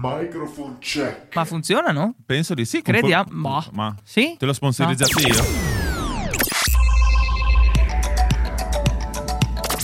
Microphone 0.00 0.76
check. 0.78 1.34
Ma 1.34 1.44
funzionano? 1.44 2.14
Penso 2.24 2.54
di 2.54 2.64
sì. 2.64 2.82
Crediamo. 2.82 3.26
Ma, 3.30 3.48
Ma. 3.50 3.64
ma 3.72 3.94
Sì? 4.04 4.36
te 4.38 4.46
l'ho 4.46 4.52
sponsorizzato 4.52 5.18
io? 5.26 5.76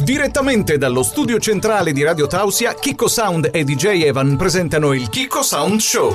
Direttamente 0.02 0.76
dallo 0.76 1.02
studio 1.02 1.38
centrale 1.38 1.92
di 1.92 2.02
Radio 2.02 2.26
Tausia, 2.26 2.74
Kiko 2.74 3.08
Sound 3.08 3.48
e 3.52 3.64
DJ 3.64 4.02
Evan 4.02 4.36
presentano 4.36 4.92
il 4.92 5.08
Kiko 5.08 5.42
Sound 5.42 5.78
Show. 5.80 6.14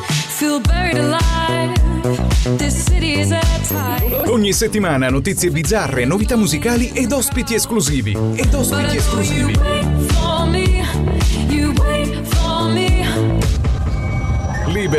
Ogni 4.27 4.53
settimana 4.53 5.09
notizie 5.09 5.49
bizzarre, 5.49 6.05
novità 6.05 6.35
musicali 6.35 6.89
ed 6.93 7.11
ospiti 7.11 7.55
esclusivi. 7.55 8.11
Ed 8.35 8.53
ospiti 8.53 8.97
esclusivi. 8.97 9.98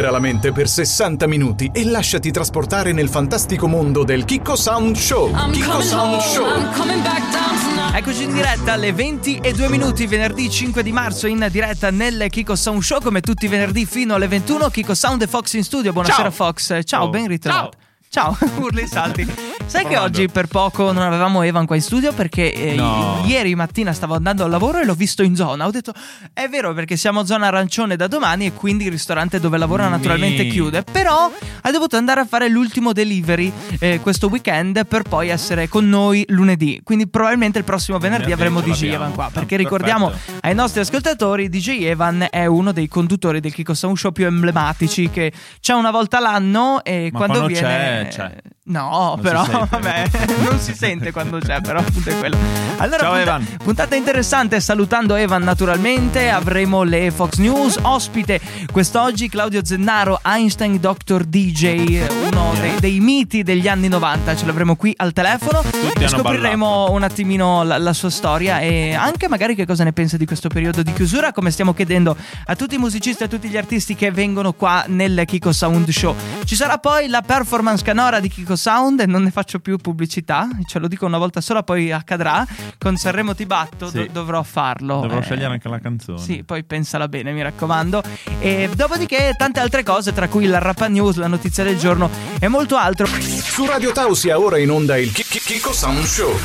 Libera 0.01 0.17
la 0.19 0.19
mente 0.19 0.51
per 0.51 0.67
60 0.67 1.27
minuti 1.27 1.71
e 1.75 1.85
lasciati 1.85 2.31
trasportare 2.31 2.93
nel 2.93 3.11
fantastico 3.11 3.69
mondo 3.69 4.03
del 4.03 4.25
Kiko 4.25 4.57
Sound 4.57 4.97
Show. 4.97 5.29
I'm 5.29 5.51
Kiko 5.53 5.83
Sound 5.83 6.13
home. 6.15 6.23
Show. 6.23 6.47
I'm 6.47 6.73
coming 6.73 7.03
back 7.03 7.31
down 7.31 7.59
tonight. 7.61 7.95
Eccoci 7.97 8.23
in 8.23 8.33
diretta 8.33 8.73
alle 8.73 8.95
20 8.95 9.41
e 9.43 9.53
2 9.53 9.69
minuti, 9.69 10.07
venerdì 10.07 10.49
5 10.49 10.83
di 10.83 10.91
marzo, 10.91 11.27
in 11.27 11.47
diretta 11.51 11.91
nel 11.91 12.29
Kiko 12.31 12.57
Sound 12.57 12.81
Show, 12.81 13.03
come 13.03 13.21
tutti 13.21 13.45
i 13.45 13.49
venerdì 13.49 13.85
fino 13.85 14.15
alle 14.15 14.27
21. 14.27 14.71
Kiko 14.71 14.95
Sound 14.95 15.21
e 15.21 15.27
Fox 15.27 15.53
in 15.53 15.65
studio. 15.65 15.93
Buonasera, 15.93 16.23
Ciao. 16.23 16.31
Fox. 16.31 16.81
Ciao, 16.85 17.05
Oh. 17.05 17.11
ben 17.11 17.27
ritrovato. 17.27 17.71
Ciao, 17.79 17.81
urli 18.59 18.81
e 18.83 18.87
salti. 18.89 19.25
Sai 19.67 19.87
che 19.87 19.97
oggi 19.97 20.29
per 20.29 20.47
poco 20.49 20.91
non 20.91 21.05
avevamo 21.05 21.43
Evan 21.43 21.65
qua 21.65 21.77
in 21.77 21.83
studio 21.83 22.13
perché 22.13 22.53
eh, 22.53 22.75
No. 22.75 23.23
i- 23.25 23.29
ieri 23.31 23.55
mattina 23.55 23.93
stavo 23.93 24.15
andando 24.17 24.43
al 24.43 24.51
lavoro 24.51 24.81
e 24.81 24.85
l'ho 24.85 24.95
visto 24.95 25.23
in 25.23 25.37
zona. 25.37 25.65
Ho 25.67 25.71
detto, 25.71 25.93
è 26.33 26.49
vero 26.49 26.75
perché 26.75 26.97
siamo 26.97 27.25
zona 27.25 27.47
arancione 27.47 27.95
da 27.95 28.09
domani 28.09 28.47
e 28.47 28.53
quindi 28.53 28.87
il 28.87 28.91
ristorante 28.91 29.39
dove 29.39 29.59
lavora 29.59 29.87
naturalmente 29.87 30.43
Ni. 30.43 30.51
chiude. 30.51 30.83
Però 30.83 31.31
ha 31.63 31.71
dovuto 31.71 31.97
andare 31.97 32.21
a 32.21 32.27
fare 32.27 32.49
l'ultimo 32.49 32.93
delivery 32.93 33.53
eh, 33.79 34.01
questo 34.01 34.27
weekend 34.27 34.85
per 34.87 35.03
poi 35.03 35.29
essere 35.29 35.69
con 35.69 35.89
noi 35.89 36.25
lunedì. 36.31 36.81
Quindi 36.83 37.07
probabilmente 37.07 37.59
il 37.59 37.65
prossimo 37.65 37.99
venerdì 37.99 38.33
avremo 38.33 38.61
DJ. 38.61 38.85
Evan 38.93 39.13
qua. 39.15 39.31
Perché 39.33 39.55
Ah, 39.55 39.59
ricordiamo 39.59 40.09
perfetto. 40.09 40.39
ai 40.49 40.55
nostri 40.57 40.81
ascoltatori, 40.81 41.49
DJ 41.49 41.85
Evan 41.85 42.27
è 42.29 42.45
uno 42.47 42.73
dei 42.73 42.89
conduttori 42.89 43.39
del 43.39 43.55
Kiko 43.55 43.75
Sound 43.75 43.97
Show 43.97 44.11
più 44.11 44.27
emblematici 44.27 45.11
che 45.11 45.33
c'è 45.61 45.75
una 45.75 45.93
volta 45.93 46.19
l'anno 46.19 46.83
e 46.83 47.11
Ma 47.13 47.19
quando, 47.19 47.39
quando 47.39 47.53
viene... 47.55 47.69
c'è, 47.69 48.00
c'è. 48.09 48.37
No, 48.71 49.15
Non 49.17 49.21
però 49.21 49.45
vabbè, 49.69 50.11
non 50.49 50.61
si 50.61 50.75
sente 50.75 51.11
quando 51.11 51.39
c'è, 51.39 51.61
però 51.61 51.81
appunto 51.81 52.09
è 52.09 52.17
quello. 52.19 52.37
Allora, 52.77 52.99
Ciao, 52.99 53.09
punta- 53.15 53.21
Evan. 53.21 53.47
puntata 53.65 53.97
interessante, 53.97 54.61
salutando 54.61 55.17
Evan 55.17 55.43
naturalmente, 55.43 56.31
avremo 56.31 56.85
le 56.85 57.11
Fox 57.11 57.39
News, 57.39 57.79
ospite 57.83 58.41
quest'oggi 58.71 59.29
Claudio 59.29 59.65
Zennaro, 59.65 60.21
Einstein 60.23 60.79
Dr. 60.79 61.25
DJ, 61.25 62.07
uno 62.31 62.53
dei, 62.61 62.79
dei 62.79 63.01
miti 63.01 63.43
degli 63.43 63.67
anni 63.67 63.89
90, 63.89 64.37
ce 64.37 64.47
l'avremo 64.47 64.77
qui 64.77 64.95
al 64.99 65.13
telefono 65.13 65.63
Tutti 65.63 65.77
e 65.79 66.05
hanno 66.05 66.09
scopriremo 66.09 66.91
un 66.93 67.03
attimino 67.03 67.65
la, 67.65 67.77
la 67.77 67.93
sua 67.93 68.11
storia 68.11 68.61
e 68.61 68.95
anche 68.95 69.29
magari 69.29 69.57
che 69.57 69.67
cosa 69.67 69.83
ne 69.83 69.93
pensa 69.93 70.17
di 70.17 70.27
questo 70.27 70.49
periodo 70.49 70.83
di 70.85 70.93
chiusura, 70.93 71.33
come 71.33 71.51
stiamo 71.51 71.75
chiedendo 71.75 72.17
a 72.47 72.55
tutti 72.55 72.77
i 72.77 72.79
musicisti 72.79 73.23
e 73.23 73.27
a 73.27 73.29
tutti 73.29 73.49
gli 73.49 73.57
artisti 73.57 73.97
che 73.97 74.13
vengono 74.13 74.53
qua 74.53 74.85
nel 74.87 75.25
Kiko 75.27 75.51
Sound 75.53 75.89
Show. 75.91 76.15
Ci 76.45 76.55
sarà 76.55 76.79
poi 76.79 77.09
la 77.09 77.23
performance 77.23 77.83
canora 77.83 78.21
di 78.21 78.29
Kiko 78.29 78.59
Sound 78.61 79.01
e 79.01 79.07
non 79.07 79.23
ne 79.23 79.31
faccio 79.31 79.59
più 79.61 79.79
pubblicità, 79.79 80.47
ce 80.67 80.79
lo 80.79 80.87
dico 80.87 81.07
una 81.07 81.17
volta 81.19 81.41
sola, 81.41 81.63
poi 81.63 81.91
accadrà. 81.93 82.47
Con 82.79 82.97
Sanremo 82.97 83.35
Ti 83.35 83.47
batto 83.47 83.89
Sì. 83.89 83.97
do- 84.05 84.09
dovrò 84.13 84.43
farlo. 84.43 85.01
Dovrò 85.01 85.19
Eh, 85.19 85.23
scegliere 85.23 85.53
anche 85.55 85.69
la 85.69 85.79
canzone. 85.79 86.19
Sì, 86.19 86.43
poi 86.45 86.63
pensala 86.65 87.09
bene, 87.09 87.33
mi 87.33 87.43
raccomando. 87.43 88.03
E 88.41 88.69
dopodiché 88.75 89.35
tante 89.39 89.61
altre 89.61 89.83
cose, 89.83 90.13
tra 90.13 90.29
cui 90.29 90.45
la 90.47 90.59
Rappa 90.59 90.89
News, 90.89 91.17
la 91.17 91.27
notizia 91.27 91.65
del 91.65 91.79
giorno 91.79 92.11
e 92.39 92.49
molto 92.49 92.77
altro. 92.77 93.07
Su 93.07 93.65
Radio 93.67 93.93
Tausia 93.93 94.39
ora 94.39 94.59
in 94.59 94.71
onda 94.71 94.97
il 94.99 95.11
Ki- 95.13 95.25
Ki- 95.25 95.41
Kiko 95.41 95.73
Sound 95.73 96.05
Show. 96.05 96.37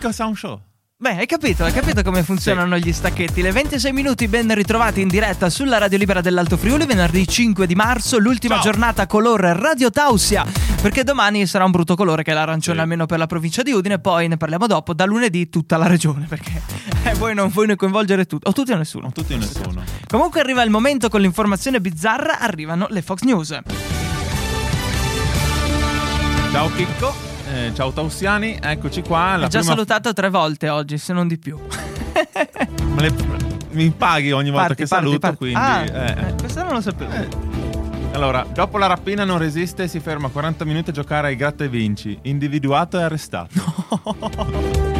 Cosa 0.00 0.26
un 0.26 0.36
show? 0.36 0.60
Beh, 1.00 1.10
hai 1.16 1.26
capito, 1.26 1.62
hai 1.62 1.70
capito 1.72 2.02
come 2.02 2.24
funzionano 2.24 2.76
gli 2.76 2.92
stacchetti. 2.92 3.40
Le 3.40 3.52
26 3.52 3.92
minuti 3.92 4.26
ben 4.26 4.52
ritrovati 4.52 5.00
in 5.00 5.06
diretta 5.06 5.48
sulla 5.48 5.78
Radio 5.78 5.96
Libera 5.96 6.20
dell'Alto 6.20 6.56
Friuli, 6.56 6.86
venerdì 6.86 7.24
5 7.24 7.68
di 7.68 7.76
marzo, 7.76 8.18
l'ultima 8.18 8.54
Ciao. 8.56 8.64
giornata 8.64 9.06
color 9.06 9.38
Radio 9.38 9.92
Tausia, 9.92 10.44
perché 10.82 11.04
domani 11.04 11.46
sarà 11.46 11.64
un 11.64 11.70
brutto 11.70 11.94
colore 11.94 12.24
che 12.24 12.32
è 12.32 12.34
l'arancione 12.34 12.78
Sì. 12.78 12.82
almeno 12.82 13.06
per 13.06 13.18
la 13.18 13.26
provincia 13.26 13.62
di 13.62 13.70
Udine, 13.70 14.00
poi 14.00 14.26
ne 14.26 14.36
parliamo 14.38 14.66
dopo, 14.66 14.92
da 14.92 15.04
lunedì 15.04 15.48
tutta 15.48 15.76
la 15.76 15.86
regione, 15.86 16.26
perché 16.28 16.60
eh, 17.04 17.14
voi 17.14 17.32
non 17.32 17.48
vuoi 17.50 17.76
coinvolgere 17.76 18.24
tutti, 18.24 18.48
o 18.48 18.52
tutti 18.52 18.72
o 18.72 18.76
nessuno. 18.76 19.12
Tutti 19.12 19.34
o 19.34 19.36
nessuno. 19.36 19.84
Comunque 20.08 20.40
arriva 20.40 20.62
il 20.64 20.70
momento 20.70 21.08
con 21.08 21.20
l'informazione 21.20 21.80
bizzarra, 21.80 22.40
arrivano 22.40 22.88
le 22.90 23.02
Fox 23.02 23.20
News. 23.20 23.56
Ciao 26.50 26.70
Chicco, 26.74 27.14
eh, 27.66 27.72
ciao 27.74 27.92
Tausiani, 27.92 28.58
eccoci 28.60 29.02
qua. 29.02 29.36
La 29.36 29.46
Ho 29.46 29.48
già 29.48 29.58
prima- 29.58 29.74
salutato 29.74 30.12
tre 30.12 30.30
volte 30.30 30.68
oggi, 30.68 30.98
se 30.98 31.12
non 31.12 31.26
di 31.28 31.38
più. 31.38 31.58
le- 32.98 33.36
mi 33.70 33.90
paghi 33.90 34.32
ogni 34.32 34.50
volta 34.50 34.68
Parti, 34.68 34.82
che 34.82 34.88
parti, 34.88 35.04
saluto, 35.04 35.18
parti. 35.20 35.36
quindi... 35.36 35.56
Ah, 35.58 35.82
eh. 35.84 36.28
eh, 36.28 36.34
questo 36.38 36.62
non 36.62 36.72
lo 36.72 36.80
sapevo. 36.80 37.46
Allora, 38.12 38.44
dopo 38.52 38.78
la 38.78 38.86
rapina 38.86 39.24
non 39.24 39.38
resiste 39.38 39.84
e 39.84 39.88
si 39.88 40.00
ferma 40.00 40.28
40 40.28 40.64
minuti 40.64 40.90
a 40.90 40.92
giocare 40.92 41.28
ai 41.28 41.36
gratta 41.36 41.64
e 41.64 41.68
vinci. 41.68 42.18
Individuato 42.22 42.98
e 42.98 43.02
arrestato. 43.02 44.66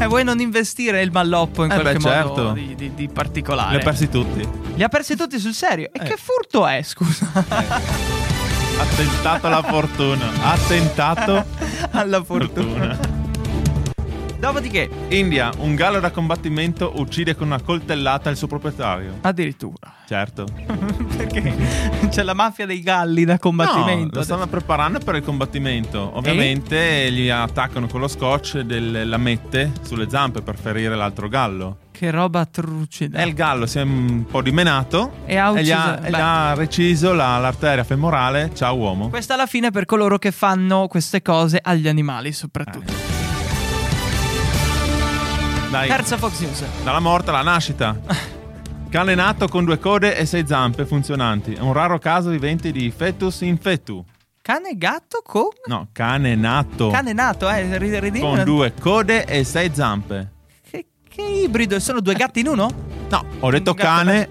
E 0.00 0.06
vuoi 0.06 0.24
non 0.24 0.40
investire 0.40 1.02
il 1.02 1.10
malloppo 1.12 1.62
in 1.62 1.70
Eh 1.70 1.78
qualche 1.78 1.98
beh, 1.98 2.22
modo 2.24 2.34
certo. 2.36 2.52
di, 2.52 2.74
di- 2.74 2.94
di 2.94 3.08
particolare? 3.08 3.74
Li 3.74 3.80
ha 3.82 3.84
persi 3.84 4.08
tutti. 4.08 4.48
Li 4.74 4.82
ha 4.82 4.88
persi 4.88 5.14
tutti 5.14 5.38
sul 5.38 5.52
serio. 5.52 5.90
E 5.92 6.00
Eh. 6.00 6.04
che 6.04 6.16
furto 6.16 6.66
è, 6.66 6.80
scusa? 6.82 7.30
Attentato 8.80 9.46
alla 9.46 9.62
fortuna. 9.62 10.26
Attentato 10.42 11.44
Alla 11.90 12.22
fortuna. 12.22 12.94
fortuna. 12.96 13.18
Dopodiché, 14.38 14.88
India, 15.08 15.50
un 15.58 15.74
gallo 15.74 16.00
da 16.00 16.10
combattimento 16.10 16.92
uccide 16.96 17.36
con 17.36 17.48
una 17.48 17.60
coltellata 17.60 18.30
il 18.30 18.36
suo 18.36 18.46
proprietario. 18.46 19.18
addirittura. 19.20 19.92
Certo. 20.06 20.46
Perché 21.16 21.54
c'è 22.08 22.22
la 22.22 22.32
mafia 22.32 22.64
dei 22.64 22.80
galli 22.80 23.24
da 23.26 23.34
No, 23.34 23.38
combattimento. 23.38 24.16
lo 24.18 24.24
stanno 24.24 24.46
preparando 24.46 24.98
per 24.98 25.16
il 25.16 25.22
combattimento. 25.22 26.12
Ovviamente 26.14 27.12
gli 27.12 27.28
attaccano 27.28 27.86
con 27.86 28.00
lo 28.00 28.08
scotch 28.08 28.60
delle 28.60 29.04
lamette 29.04 29.72
sulle 29.82 30.08
zampe 30.08 30.40
per 30.40 30.56
ferire 30.56 30.96
l'altro 30.96 31.28
gallo. 31.28 31.76
Che 32.00 32.10
roba 32.10 32.46
trucida. 32.46 33.18
E 33.18 33.26
il 33.26 33.34
gallo 33.34 33.66
si 33.66 33.76
è 33.78 33.82
un 33.82 34.24
po' 34.24 34.40
dimenato 34.40 35.16
E 35.26 35.36
ha 35.36 35.52
gli 35.60 35.70
ha, 35.70 35.90
ucciso- 35.90 36.06
e 36.06 36.10
gli 36.10 36.14
ha 36.14 36.54
reciso 36.54 37.12
la- 37.12 37.36
l'arteria 37.36 37.84
femorale. 37.84 38.52
Ciao 38.54 38.74
uomo. 38.74 39.10
Questa 39.10 39.34
alla 39.34 39.44
fine 39.44 39.70
per 39.70 39.84
coloro 39.84 40.16
che 40.16 40.30
fanno 40.30 40.86
queste 40.88 41.20
cose 41.20 41.60
agli 41.62 41.86
animali, 41.88 42.32
soprattutto. 42.32 42.90
Eh. 42.90 42.96
Dai, 45.70 45.88
Terza 45.88 46.16
Fox 46.16 46.40
News. 46.40 46.64
dalla 46.82 47.00
morte 47.00 47.28
alla 47.28 47.42
nascita. 47.42 47.94
Cane 48.88 49.14
nato 49.14 49.46
con 49.48 49.66
due 49.66 49.78
code 49.78 50.16
e 50.16 50.24
sei 50.24 50.46
zampe 50.46 50.86
funzionanti. 50.86 51.52
È 51.52 51.60
un 51.60 51.74
raro 51.74 51.98
caso 51.98 52.30
vivente 52.30 52.72
di 52.72 52.90
fetus 52.90 53.42
in 53.42 53.58
fetu. 53.58 54.02
Cane 54.40 54.70
gatto 54.78 55.20
con. 55.22 55.48
No, 55.66 55.88
cane 55.92 56.34
nato 56.34 56.88
Cane 56.88 57.12
nato, 57.12 57.46
eh. 57.50 57.76
rid- 57.76 57.94
ridimmi 57.98 58.20
con 58.20 58.42
due 58.42 58.72
code 58.72 59.26
e 59.26 59.44
sei 59.44 59.70
zampe. 59.74 60.38
Che, 61.12 61.22
ibrido? 61.22 61.78
Sono 61.80 62.00
due 62.00 62.14
gatti 62.14 62.40
in 62.40 62.46
uno? 62.48 62.70
No, 63.08 63.24
ho 63.40 63.50
detto 63.50 63.70
Un 63.70 63.76
gatto 63.76 63.88
cane. 63.88 64.28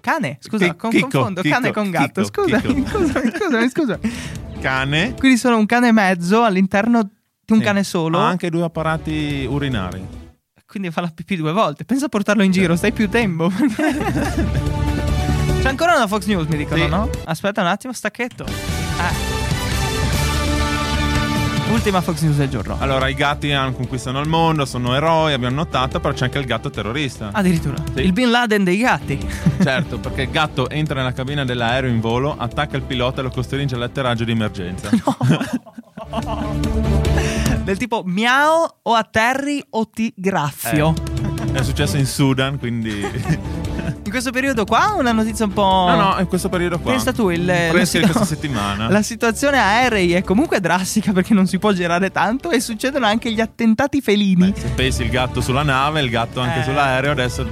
Cane? 0.00 0.38
Scusa, 0.40 0.66
Chi- 0.68 0.76
con- 0.76 0.90
confondo 0.90 1.42
Chicco, 1.42 1.54
cane 1.54 1.72
con 1.72 1.90
gatto. 1.90 2.22
Chicco, 2.22 2.42
scusami, 2.48 2.86
scusami, 2.86 3.30
scusami, 3.36 3.68
scusami. 3.68 4.12
Cane. 4.60 5.14
Quindi 5.18 5.36
sono 5.36 5.58
un 5.58 5.66
cane 5.66 5.88
e 5.88 5.92
mezzo 5.92 6.42
all'interno 6.42 7.02
di 7.02 7.52
un 7.52 7.58
Sì. 7.58 7.64
cane 7.64 7.84
solo. 7.84 8.18
Ha 8.18 8.26
anche 8.28 8.48
due 8.50 8.62
apparati 8.64 9.46
urinari. 9.48 10.04
Quindi 10.66 10.90
fa 10.90 11.00
la 11.02 11.10
pipì 11.14 11.36
due 11.36 11.52
volte. 11.52 11.84
Pensa 11.84 12.06
a 12.06 12.08
portarlo 12.08 12.42
in 12.42 12.50
giro, 12.50 12.74
stai 12.76 12.92
più 12.92 13.08
tempo. 13.08 13.50
C'è 15.60 15.68
ancora 15.68 15.94
una 15.96 16.06
Fox 16.06 16.24
News, 16.26 16.46
mi 16.46 16.56
dicono, 16.56 16.82
Sì. 16.82 16.88
no? 16.88 17.10
Aspetta 17.24 17.60
un 17.60 17.66
attimo, 17.66 17.92
stacchetto. 17.92 18.44
Ah. 18.98 19.35
Ultima 21.70 22.00
Fox 22.00 22.22
News 22.22 22.36
del 22.36 22.48
giorno. 22.48 22.76
Allora, 22.78 23.08
i 23.08 23.14
gatti 23.14 23.50
conquistano 23.74 24.20
il 24.20 24.28
mondo, 24.28 24.64
sono 24.64 24.94
eroi, 24.94 25.32
abbiamo 25.32 25.56
notato, 25.56 25.98
però 26.00 26.14
c'è 26.14 26.24
anche 26.24 26.38
il 26.38 26.44
gatto 26.44 26.70
terrorista. 26.70 27.30
Addirittura. 27.32 27.76
Sì. 27.94 28.02
Il 28.02 28.12
Bin 28.12 28.30
Laden 28.30 28.64
dei 28.64 28.78
gatti. 28.78 29.18
Certo, 29.66 29.98
perché 29.98 30.22
il 30.22 30.30
gatto 30.30 30.68
entra 30.68 30.96
nella 30.96 31.12
cabina 31.12 31.44
dell'aereo 31.44 31.90
in 31.90 32.00
volo, 32.00 32.36
attacca 32.36 32.76
il 32.76 32.82
pilota 32.82 33.20
e 33.20 33.24
lo 33.24 33.30
costringe 33.30 33.74
all'atterraggio 33.74 34.22
di 34.24 34.30
emergenza. 34.30 34.90
Del 37.64 37.76
tipo 37.78 38.02
miau 38.04 38.64
o 38.82 38.94
atterri 38.94 39.60
o 39.70 39.88
ti 39.88 40.12
graffio. 40.14 40.94
È 41.52 41.62
successo 41.62 41.96
in 41.96 42.06
Sudan, 42.06 42.58
quindi... 42.58 43.64
In 44.06 44.12
questo 44.12 44.30
periodo 44.30 44.64
qua 44.64 44.94
una 44.96 45.10
notizia 45.10 45.44
un 45.46 45.52
po'... 45.52 45.86
No, 45.88 45.96
no, 45.96 46.16
in 46.20 46.28
questo 46.28 46.48
periodo 46.48 46.78
qua. 46.78 46.92
Pensa 46.92 47.12
tu, 47.12 47.28
il, 47.30 47.44
la- 47.44 47.70
di 47.70 47.70
questa 47.72 48.24
settimana. 48.24 48.88
La 48.96 49.02
situazione 49.02 49.58
aerei 49.58 50.12
è 50.12 50.22
comunque 50.22 50.60
drastica 50.60 51.10
perché 51.12 51.34
non 51.34 51.46
si 51.48 51.58
può 51.58 51.72
girare 51.72 52.10
tanto 52.12 52.50
e 52.50 52.60
succedono 52.60 53.04
anche 53.04 53.32
gli 53.32 53.40
attentati 53.40 54.00
felini. 54.00 54.54
Se 54.56 54.68
pensi 54.68 55.02
il 55.02 55.10
gatto 55.10 55.40
sulla 55.40 55.64
nave, 55.64 56.00
il 56.02 56.08
gatto 56.08 56.40
anche 56.40 56.60
Eh. 56.60 56.62
sull'aereo, 56.62 57.10
adesso 57.10 57.44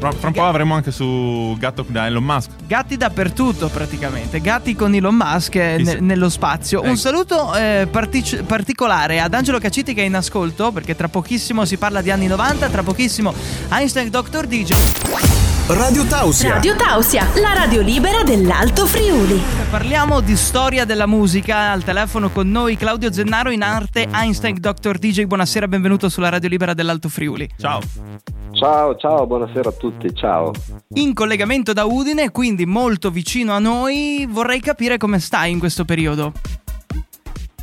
Fra 0.00 0.10
un 0.24 0.32
po' 0.32 0.44
avremo 0.46 0.74
anche 0.74 0.90
su 0.90 1.54
Gatto 1.58 1.84
da 1.86 2.06
Elon 2.06 2.24
Musk. 2.24 2.50
Gatti 2.66 2.96
dappertutto 2.96 3.68
praticamente, 3.68 4.40
gatti 4.40 4.74
con 4.74 4.92
Elon 4.94 5.14
Musk 5.14 5.54
eh, 5.56 5.76
ne- 5.78 6.00
nello 6.00 6.28
spazio. 6.28 6.80
Un 6.80 6.86
Ecco. 6.88 6.96
saluto 6.96 7.54
eh, 7.54 7.86
partic- 7.88 8.42
particolare 8.42 9.20
ad 9.20 9.32
Angelo 9.32 9.58
Caciti 9.60 9.94
che 9.94 10.02
è 10.02 10.06
in 10.06 10.16
ascolto 10.16 10.72
perché 10.72 10.96
tra 10.96 11.06
pochissimo 11.08 11.64
si 11.64 11.76
parla 11.76 12.00
di 12.02 12.10
anni 12.10 12.26
90, 12.26 12.68
tra 12.68 12.82
pochissimo 12.82 13.32
Einstein 13.68 14.10
Dr. 14.10 14.46
DJ. 14.46 15.49
Radio 15.70 16.04
Tausia. 16.04 16.54
Radio 16.54 16.74
Tausia, 16.74 17.26
la 17.40 17.52
radio 17.52 17.80
libera 17.80 18.24
dell'Alto 18.24 18.86
Friuli. 18.86 19.40
Parliamo 19.70 20.20
di 20.20 20.34
storia 20.34 20.84
della 20.84 21.06
musica, 21.06 21.70
al 21.70 21.84
telefono 21.84 22.30
con 22.30 22.50
noi 22.50 22.76
Claudio 22.76 23.12
Zennaro 23.12 23.50
in 23.50 23.62
arte 23.62 24.08
Einstein 24.12 24.56
Dr. 24.58 24.98
DJ. 24.98 25.26
Buonasera, 25.26 25.68
benvenuto 25.68 26.08
sulla 26.08 26.28
Radio 26.28 26.48
Libera 26.48 26.74
dell'Alto 26.74 27.08
Friuli. 27.08 27.48
Ciao. 27.56 27.78
Ciao, 28.50 28.96
ciao, 28.96 29.28
buonasera 29.28 29.68
a 29.68 29.72
tutti, 29.72 30.12
ciao. 30.12 30.50
In 30.94 31.14
collegamento 31.14 31.72
da 31.72 31.84
Udine, 31.84 32.32
quindi 32.32 32.66
molto 32.66 33.12
vicino 33.12 33.52
a 33.52 33.60
noi, 33.60 34.26
vorrei 34.28 34.58
capire 34.58 34.96
come 34.96 35.20
stai 35.20 35.52
in 35.52 35.60
questo 35.60 35.84
periodo. 35.84 36.32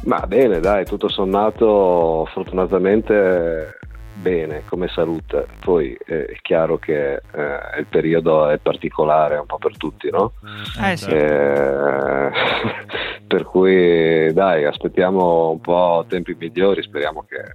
Ma 0.06 0.26
bene, 0.26 0.62
dai, 0.62 0.86
tutto 0.86 1.10
sommato, 1.10 2.26
fortunatamente 2.34 3.77
bene 4.22 4.64
come 4.66 4.88
salute. 4.88 5.48
Poi 5.60 5.98
eh, 6.06 6.26
è 6.26 6.38
chiaro 6.42 6.78
che 6.78 7.14
eh, 7.14 7.80
il 7.80 7.86
periodo 7.88 8.50
è 8.50 8.58
particolare 8.58 9.38
un 9.38 9.46
po' 9.46 9.58
per 9.58 9.78
tutti, 9.78 10.10
no? 10.10 10.34
Eh 10.82 10.98
sì. 10.98 11.10
Eh, 11.10 12.32
per 13.28 13.44
cui 13.44 14.32
dai, 14.34 14.66
aspettiamo 14.66 15.52
un 15.52 15.62
po' 15.62 16.06
tempi 16.08 16.36
migliori, 16.38 16.82
speriamo 16.82 17.26
che 17.28 17.54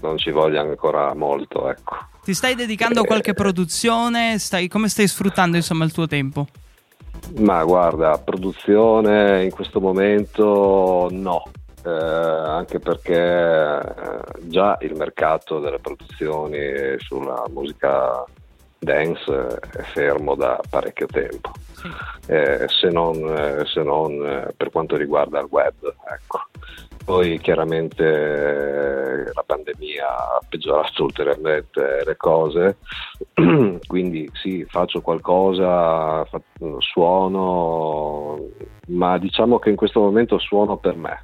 non 0.00 0.18
ci 0.18 0.30
voglia 0.30 0.60
ancora 0.60 1.14
molto, 1.14 1.68
ecco. 1.68 1.96
Ti 2.22 2.34
stai 2.34 2.54
dedicando 2.54 3.00
a 3.00 3.04
qualche 3.04 3.34
produzione? 3.34 4.38
Stai- 4.38 4.68
come 4.68 4.88
stai 4.88 5.08
sfruttando 5.08 5.56
insomma 5.56 5.84
il 5.84 5.92
tuo 5.92 6.06
tempo? 6.06 6.46
Ma 7.38 7.62
guarda, 7.64 8.18
produzione 8.18 9.44
in 9.44 9.50
questo 9.50 9.80
momento 9.80 11.08
no, 11.10 11.42
Eh, 11.88 12.50
anche 12.50 12.78
perché 12.80 13.16
eh, 13.16 14.22
già 14.42 14.76
il 14.82 14.94
mercato 14.94 15.58
delle 15.58 15.78
produzioni 15.78 16.98
sulla 16.98 17.44
musica 17.48 18.24
dance 18.78 19.58
è 19.72 19.82
fermo 19.82 20.34
da 20.34 20.60
parecchio 20.68 21.06
tempo, 21.06 21.50
Eh, 22.26 22.66
se 22.68 22.90
non, 22.90 23.16
eh, 23.16 23.64
se 23.64 23.82
non, 23.82 24.12
eh, 24.24 24.52
per 24.56 24.70
quanto 24.70 24.96
riguarda 24.96 25.40
il 25.40 25.48
web. 25.50 25.74
Ecco. 25.82 26.40
Poi 27.04 27.38
chiaramente 27.38 28.04
eh, 28.04 29.32
la 29.32 29.42
pandemia 29.46 30.06
ha 30.06 30.40
peggiorato 30.46 31.04
ulteriormente 31.04 32.02
le 32.04 32.16
cose, 32.18 32.76
quindi 33.86 34.28
sì, 34.34 34.62
faccio 34.68 35.00
qualcosa, 35.00 36.26
suono, 36.80 38.38
ma 38.88 39.16
diciamo 39.16 39.58
che 39.58 39.70
in 39.70 39.76
questo 39.76 40.00
momento 40.00 40.38
suono 40.38 40.76
per 40.76 40.96
me. 40.96 41.22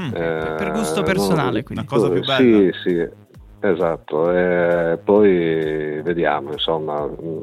Mm. 0.00 0.14
Eh, 0.14 0.54
per 0.56 0.72
gusto 0.72 1.02
personale, 1.02 1.58
no, 1.58 1.64
quindi. 1.64 1.84
Una 1.84 1.84
cosa 1.84 2.08
più 2.10 2.22
Sì, 2.22 2.42
bella. 2.42 2.72
sì, 2.82 3.08
esatto. 3.60 4.32
E 4.32 4.98
poi 5.02 6.00
vediamo, 6.02 6.52
insomma, 6.52 7.04
mh, 7.06 7.40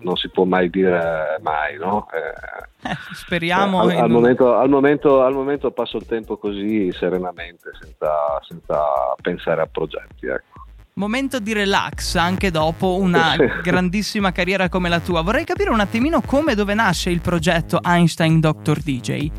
non 0.00 0.16
si 0.16 0.28
può 0.30 0.44
mai 0.44 0.70
dire 0.70 1.38
mai, 1.42 1.76
no? 1.76 2.06
Eh, 2.12 2.88
Eh, 2.90 2.96
speriamo. 3.12 3.80
al, 3.80 3.92
in- 3.92 3.98
al 4.00 4.08
momento, 4.10 4.54
al, 4.56 4.68
momento, 4.68 5.22
al 5.22 5.34
momento 5.34 5.70
passo 5.72 5.96
il 5.96 6.06
tempo 6.06 6.36
così 6.38 6.92
serenamente, 6.92 7.70
senza, 7.80 8.38
senza 8.46 8.80
pensare 9.20 9.60
a 9.62 9.66
progetti. 9.66 10.26
Ecco. 10.26 10.57
Momento 10.98 11.38
di 11.38 11.52
relax 11.52 12.16
anche 12.16 12.50
dopo 12.50 12.96
una 12.96 13.36
grandissima 13.62 14.32
carriera 14.32 14.68
come 14.68 14.88
la 14.88 14.98
tua. 14.98 15.22
Vorrei 15.22 15.44
capire 15.44 15.70
un 15.70 15.78
attimino 15.78 16.20
come 16.20 16.52
e 16.52 16.54
dove 16.56 16.74
nasce 16.74 17.10
il 17.10 17.20
progetto 17.20 17.78
Einstein 17.84 18.40
Dr. 18.40 18.80
DJ. 18.80 19.30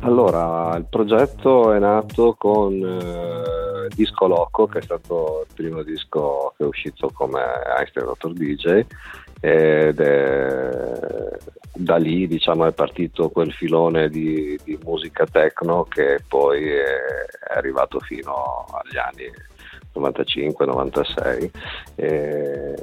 Allora, 0.00 0.76
il 0.76 0.84
progetto 0.90 1.72
è 1.72 1.78
nato 1.78 2.34
con 2.36 2.72
eh, 2.74 3.88
Disco 3.94 4.26
Loco, 4.26 4.66
che 4.66 4.80
è 4.80 4.82
stato 4.82 5.46
il 5.48 5.54
primo 5.54 5.82
disco 5.84 6.54
che 6.56 6.64
è 6.64 6.66
uscito 6.66 7.10
come 7.14 7.40
Einstein 7.78 8.06
Dr. 8.06 8.32
DJ 8.32 8.84
ed 9.40 10.00
è 10.00 11.38
da 11.72 11.94
lì 11.94 12.26
diciamo 12.26 12.66
è 12.66 12.72
partito 12.72 13.28
quel 13.28 13.52
filone 13.52 14.08
di, 14.08 14.58
di 14.64 14.76
musica 14.82 15.24
techno 15.30 15.84
che 15.84 16.18
poi 16.26 16.66
è, 16.66 16.82
è 17.48 17.56
arrivato 17.56 18.00
fino 18.00 18.64
agli 18.72 18.96
anni 18.96 19.30
95-96 19.98 21.50
e, 21.94 22.74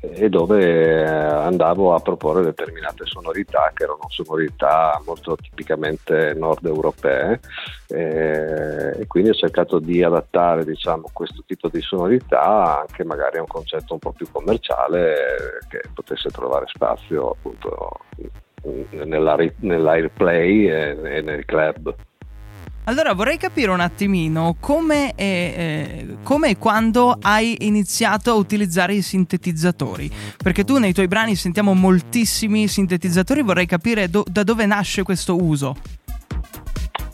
e 0.00 0.28
dove 0.28 1.02
eh, 1.02 1.04
andavo 1.04 1.94
a 1.94 2.00
proporre 2.00 2.42
determinate 2.42 3.06
sonorità 3.06 3.70
che 3.74 3.84
erano 3.84 4.06
sonorità 4.08 5.00
molto 5.04 5.36
tipicamente 5.36 6.34
nord 6.34 6.64
europee 6.64 7.40
e, 7.88 8.94
e 8.98 9.06
quindi 9.06 9.30
ho 9.30 9.34
cercato 9.34 9.78
di 9.78 10.02
adattare 10.02 10.64
diciamo, 10.64 11.10
questo 11.12 11.42
tipo 11.46 11.68
di 11.68 11.80
sonorità 11.80 12.80
anche 12.80 13.04
magari 13.04 13.38
a 13.38 13.40
un 13.40 13.46
concetto 13.46 13.94
un 13.94 13.98
po' 13.98 14.12
più 14.12 14.26
commerciale 14.30 15.14
eh, 15.14 15.66
che 15.68 15.82
potesse 15.92 16.30
trovare 16.30 16.66
spazio 16.68 17.30
appunto 17.30 18.00
nella, 18.90 19.36
nell'airplay 19.60 20.68
e, 20.68 20.98
e 21.02 21.20
nel 21.20 21.44
club. 21.44 21.94
Allora 22.88 23.14
vorrei 23.14 23.36
capire 23.36 23.72
un 23.72 23.80
attimino 23.80 24.56
come 24.60 25.12
e, 25.16 26.06
eh, 26.24 26.48
e 26.48 26.56
quando 26.56 27.18
hai 27.20 27.66
iniziato 27.66 28.30
a 28.30 28.34
utilizzare 28.34 28.94
i 28.94 29.02
sintetizzatori. 29.02 30.08
Perché 30.36 30.62
tu 30.62 30.78
nei 30.78 30.92
tuoi 30.92 31.08
brani 31.08 31.34
sentiamo 31.34 31.74
moltissimi 31.74 32.68
sintetizzatori, 32.68 33.42
vorrei 33.42 33.66
capire 33.66 34.08
do- 34.08 34.24
da 34.30 34.44
dove 34.44 34.66
nasce 34.66 35.02
questo 35.02 35.36
uso. 35.36 35.74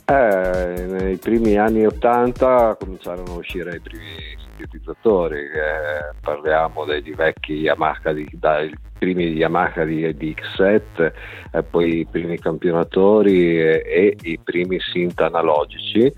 Eh, 0.05 0.85
nei 0.87 1.17
primi 1.17 1.57
anni 1.57 1.87
80 1.87 2.77
cominciarono 2.79 3.33
a 3.33 3.37
uscire 3.37 3.77
i 3.77 3.79
primi 3.79 4.32
sintetizzatori, 4.55 5.39
eh, 5.39 6.15
parliamo 6.21 6.85
dei 6.85 7.01
vecchi 7.13 7.53
Yamaha, 7.53 8.13
di, 8.13 8.27
dai 8.33 8.73
primi 8.97 9.25
Yamaha 9.25 9.83
di, 9.83 10.15
di 10.15 10.35
X7, 10.35 11.11
e 11.51 11.63
poi 11.63 11.99
i 11.99 12.05
primi 12.05 12.37
campionatori 12.37 13.59
e, 13.59 13.83
e 13.85 14.17
i 14.21 14.39
primi 14.39 14.79
synth 14.79 15.19
analogici 15.21 16.11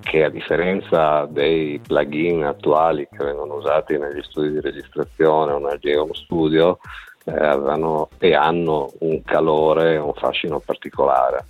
che 0.00 0.24
a 0.24 0.28
differenza 0.28 1.26
dei 1.30 1.80
plugin 1.80 2.44
attuali 2.44 3.08
che 3.10 3.24
vengono 3.24 3.54
usati 3.54 3.96
negli 3.96 4.22
studi 4.22 4.52
di 4.52 4.60
registrazione 4.60 5.52
o 5.52 5.58
negli 5.58 5.94
home 5.94 6.14
studio 6.14 6.78
eh, 7.24 7.32
avevano 7.32 8.10
e 8.18 8.34
hanno 8.34 8.92
un 9.00 9.22
calore 9.22 9.96
un 9.96 10.12
fascino 10.12 10.60
particolare. 10.60 11.46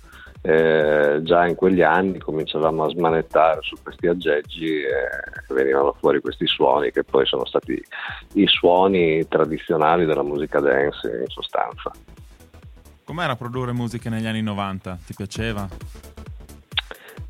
Eh, 0.47 1.21
già 1.23 1.47
in 1.47 1.55
quegli 1.55 1.81
anni 1.81 2.19
cominciavamo 2.19 2.83
a 2.83 2.89
smanettare 2.89 3.61
su 3.63 3.75
questi 3.81 4.05
aggeggi 4.05 4.67
e 4.67 5.53
venivano 5.53 5.95
fuori 5.99 6.21
questi 6.21 6.45
suoni 6.45 6.91
che 6.91 7.03
poi 7.03 7.25
sono 7.25 7.45
stati 7.45 7.83
i 8.33 8.45
suoni 8.45 9.27
tradizionali 9.27 10.05
della 10.05 10.21
musica 10.21 10.59
dance 10.59 11.07
in 11.07 11.27
sostanza. 11.29 11.91
Com'era 13.03 13.35
produrre 13.35 13.71
musica 13.71 14.11
negli 14.11 14.27
anni 14.27 14.43
90? 14.43 14.99
Ti 15.07 15.13
piaceva? 15.15 15.67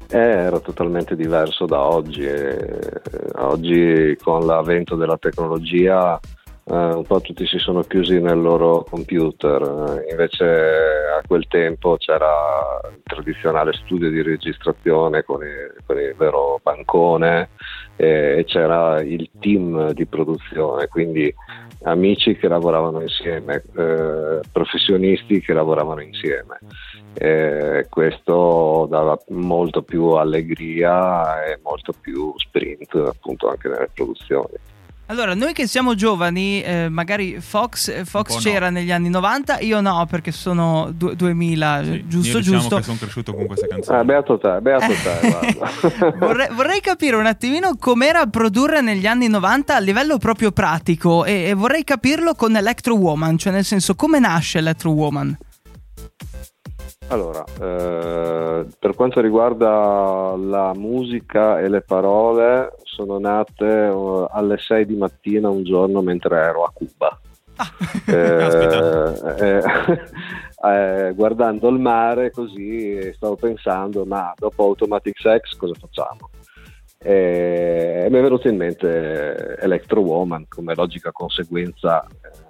Eh, 0.09 0.17
era 0.17 0.59
totalmente 0.59 1.15
diverso 1.15 1.65
da 1.65 1.79
oggi. 1.79 2.25
eh, 2.25 3.01
oggi 3.35 4.17
con 4.21 4.45
l'avvento 4.45 4.95
della 4.97 5.17
tecnologia 5.17 6.19
eh, 6.67 6.75
un 6.75 7.03
po' 7.03 7.21
tutti 7.21 7.45
si 7.45 7.59
sono 7.59 7.81
chiusi 7.81 8.19
nel 8.19 8.41
loro 8.41 8.83
computer, 8.89 9.61
eh, 10.01 10.09
invece 10.09 10.45
a 10.45 11.21
quel 11.27 11.47
tempo 11.47 11.95
c'era 11.97 12.81
il 12.91 13.01
tradizionale 13.03 13.73
studio 13.73 14.09
di 14.09 14.23
registrazione 14.23 15.23
con 15.23 15.43
il, 15.43 15.75
con 15.85 15.99
il 15.99 16.15
vero 16.15 16.59
bancone 16.63 17.49
eh, 17.97 18.39
e 18.39 18.43
c'era 18.45 18.99
il 19.01 19.29
team 19.39 19.91
di 19.91 20.07
produzione, 20.07 20.87
quindi 20.87 21.31
amici 21.83 22.35
che 22.35 22.47
lavoravano 22.47 22.99
insieme, 23.01 23.61
eh, 23.77 24.39
professionisti 24.51 25.41
che 25.41 25.53
lavoravano 25.53 26.01
insieme. 26.01 26.59
Eh, 27.13 27.85
questo 27.89 28.87
dava 28.89 29.17
molto 29.29 29.83
più 29.83 30.07
allegria 30.07 31.45
e 31.45 31.59
molto 31.61 31.93
più 31.93 32.33
sprint 32.37 32.95
appunto 32.95 33.49
anche 33.49 33.69
nelle 33.69 33.89
produzioni. 33.93 34.73
Allora, 35.07 35.35
noi 35.35 35.53
che 35.53 35.67
siamo 35.67 35.93
giovani, 35.93 36.63
eh, 36.63 36.89
magari 36.89 37.37
Fox, 37.39 37.89
eh, 37.89 38.05
Fox 38.05 38.27
po' 38.29 38.33
no. 38.35 38.39
c'era 38.39 38.69
negli 38.71 38.91
anni 38.91 39.09
90, 39.09 39.59
io 39.59 39.79
no 39.79 40.07
perché 40.09 40.31
sono 40.31 40.91
du- 40.91 41.13
2000, 41.13 41.81
Sì, 41.83 41.89
Eh, 41.91 42.07
giusto 42.07 42.27
io 42.29 42.37
diciamo 42.39 42.57
giusto. 42.59 42.75
che 42.77 42.81
sono 42.83 42.97
cresciuto 42.97 43.33
con 43.35 43.45
queste 43.45 43.67
canzoni. 43.67 43.99
Ah, 43.99 44.03
beato 44.03 44.39
te, 44.39 44.57
beato 44.61 44.87
te, 44.87 46.11
vorrei, 46.17 46.47
vorrei 46.53 46.81
capire 46.81 47.17
un 47.17 47.27
attimino 47.27 47.75
com'era 47.79 48.25
produrre 48.25 48.81
negli 48.81 49.05
anni 49.05 49.27
90 49.27 49.75
a 49.75 49.79
livello 49.79 50.17
proprio 50.17 50.51
pratico 50.51 51.23
e, 51.23 51.49
e 51.49 51.53
vorrei 51.53 51.83
capirlo 51.83 52.33
con 52.33 52.55
Electro 52.55 52.95
Woman, 52.95 53.37
cioè 53.37 53.53
nel 53.53 53.63
senso 53.63 53.93
come 53.93 54.17
nasce 54.17 54.57
Electro 54.57 54.89
Woman. 54.89 55.37
Allora, 57.09 57.43
eh, 57.61 58.65
per 58.79 58.95
quanto 58.95 59.21
riguarda 59.21 60.35
la 60.35 60.73
musica 60.73 61.59
e 61.59 61.69
le 61.69 61.81
parole, 61.81 62.73
sono 62.83 63.19
nate 63.19 63.65
eh, 63.65 64.27
alle 64.31 64.57
6 64.57 64.85
di 64.85 64.95
mattina 64.95 65.49
un 65.49 65.63
giorno 65.63 66.01
mentre 66.01 66.37
ero 66.37 66.63
a 66.63 66.71
Cuba. 66.73 67.19
Caspita. 68.05 69.35
Eh, 69.37 69.61
eh, 71.07 71.13
guardando 71.13 71.69
il 71.69 71.79
mare 71.79 72.31
così 72.31 73.13
stavo 73.13 73.35
pensando, 73.35 74.03
ma 74.05 74.33
dopo 74.35 74.63
Automatic 74.63 75.19
Sex 75.19 75.55
cosa 75.55 75.75
facciamo? 75.79 76.31
E 76.97 78.07
mi 78.09 78.17
è 78.17 78.21
venuto 78.21 78.47
in 78.47 78.57
mente 78.57 79.57
Electro 79.59 80.01
Woman 80.01 80.47
come 80.47 80.73
logica 80.73 81.11
conseguenza 81.11 82.03
eh, 82.03 82.44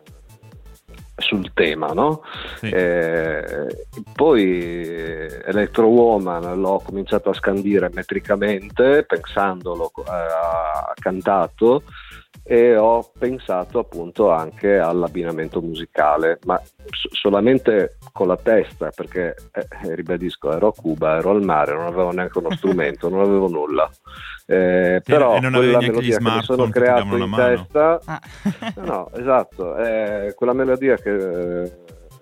sul 1.17 1.51
tema, 1.53 1.93
no? 1.93 2.21
Sì. 2.57 2.69
Eh, 2.69 3.85
poi 4.13 4.43
eh, 4.43 5.41
Electro 5.45 5.87
Woman 5.87 6.59
l'ho 6.59 6.81
cominciato 6.83 7.29
a 7.29 7.33
scandire 7.33 7.89
metricamente, 7.93 9.03
pensandolo 9.03 9.91
eh, 9.97 10.11
a 10.11 10.93
cantato 10.99 11.83
e 12.47 12.77
ho 12.77 13.09
pensato 13.17 13.79
appunto 13.79 14.29
anche 14.29 14.77
all'abbinamento 14.77 15.61
musicale, 15.61 16.37
ma 16.45 16.61
so- 16.91 17.09
solamente 17.11 17.97
con 18.11 18.27
la 18.27 18.37
testa, 18.37 18.91
perché 18.95 19.35
eh, 19.51 19.95
ribadisco, 19.95 20.53
ero 20.53 20.67
a 20.67 20.73
Cuba, 20.73 21.17
ero 21.17 21.31
al 21.31 21.41
mare, 21.41 21.73
non 21.73 21.87
avevo 21.87 22.11
neanche 22.11 22.37
uno 22.37 22.55
strumento, 22.55 23.09
non 23.09 23.21
avevo 23.21 23.47
nulla. 23.47 23.89
Eh, 24.45 25.01
però 25.03 25.37
e 25.37 25.39
non 25.39 25.53
quella 25.53 25.79
melodia 25.79 26.17
che 26.17 26.23
mi 26.23 26.43
sono 26.43 26.69
creato 26.69 27.17
in 27.17 27.29
mano. 27.29 27.65
testa 27.65 27.99
Ah. 28.05 28.21
No, 28.77 29.09
esatto, 29.15 29.75
eh, 29.77 30.33
quella 30.35 30.53
melodia 30.53 30.97
che 30.97 31.09
eh, 31.09 31.71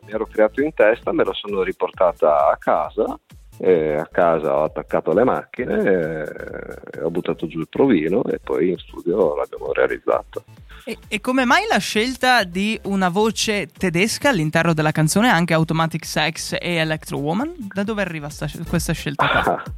mi 0.06 0.12
ero 0.12 0.26
creato 0.26 0.62
in 0.62 0.74
testa 0.74 1.12
me 1.12 1.26
la 1.26 1.34
sono 1.34 1.64
riportata 1.64 2.48
a 2.50 2.56
casa 2.58 3.20
e 3.58 3.96
a 3.96 4.08
casa 4.12 4.56
ho 4.56 4.64
attaccato 4.64 5.14
le 5.14 5.24
macchine, 5.24 5.84
e 5.84 7.02
ho 7.02 7.10
buttato 7.10 7.48
giù 7.48 7.60
il 7.60 7.68
provino 7.70 8.24
e 8.26 8.40
poi 8.40 8.70
in 8.70 8.78
studio 8.78 9.36
l'abbiamo 9.36 9.72
realizzato. 9.72 10.44
E, 10.86 10.98
e 11.08 11.22
come 11.22 11.46
mai 11.46 11.66
la 11.70 11.78
scelta 11.78 12.44
di 12.44 12.78
una 12.84 13.08
voce 13.08 13.68
tedesca 13.68 14.30
all'interno 14.30 14.74
della 14.74 14.92
canzone, 14.92 15.30
anche 15.30 15.54
Automatic 15.54 16.06
Sex 16.06 16.58
e 16.60 16.76
Electro 16.76 17.20
Woman? 17.20 17.54
Da 17.74 17.84
dove 17.84 18.02
arriva 18.02 18.28
sta- 18.30 18.48
questa 18.68 18.94
scelta 18.94 19.28
qua? 19.28 19.64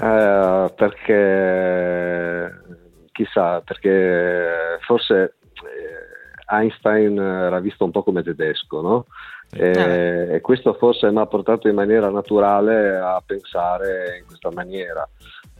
Eh, 0.00 0.72
perché 0.76 2.52
chissà, 3.10 3.60
perché 3.62 4.78
forse 4.86 5.34
eh, 5.54 6.54
Einstein 6.54 7.18
era 7.18 7.58
visto 7.58 7.84
un 7.84 7.90
po' 7.90 8.04
come 8.04 8.22
tedesco, 8.22 8.80
no? 8.80 9.06
E, 9.50 10.28
e 10.30 10.40
questo 10.40 10.74
forse 10.74 11.10
mi 11.10 11.18
ha 11.18 11.26
portato 11.26 11.68
in 11.68 11.74
maniera 11.74 12.10
naturale 12.10 12.96
a 12.96 13.22
pensare 13.24 14.18
in 14.20 14.26
questa 14.26 14.50
maniera. 14.52 15.08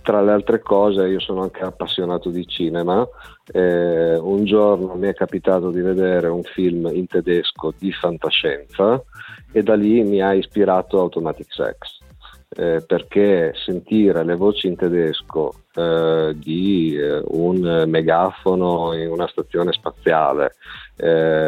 Tra 0.02 0.22
le 0.22 0.32
altre 0.32 0.60
cose, 0.60 1.06
io 1.06 1.20
sono 1.20 1.42
anche 1.42 1.62
appassionato 1.62 2.30
di 2.30 2.46
cinema. 2.46 3.06
eh, 3.52 4.16
un 4.16 4.44
giorno 4.44 4.94
mi 4.94 5.08
è 5.08 5.14
capitato 5.14 5.70
di 5.70 5.80
vedere 5.80 6.28
un 6.28 6.42
film 6.42 6.90
in 6.92 7.06
tedesco 7.06 7.72
di 7.78 7.92
fantascienza 7.92 9.02
e 9.52 9.62
da 9.62 9.74
lì 9.74 10.02
mi 10.02 10.20
ha 10.22 10.32
ispirato 10.34 10.98
Automatic 10.98 11.52
Sex. 11.52 11.98
eh, 12.56 12.82
perché 12.86 13.52
sentire 13.54 14.24
le 14.24 14.34
voci 14.34 14.68
in 14.68 14.76
tedesco 14.76 15.52
eh, 15.74 16.34
di 16.34 16.96
eh, 16.96 17.22
un 17.26 17.84
megafono 17.86 18.94
in 18.94 19.10
una 19.10 19.28
stazione 19.28 19.72
spaziale 19.72 20.54
eh. 20.96 21.46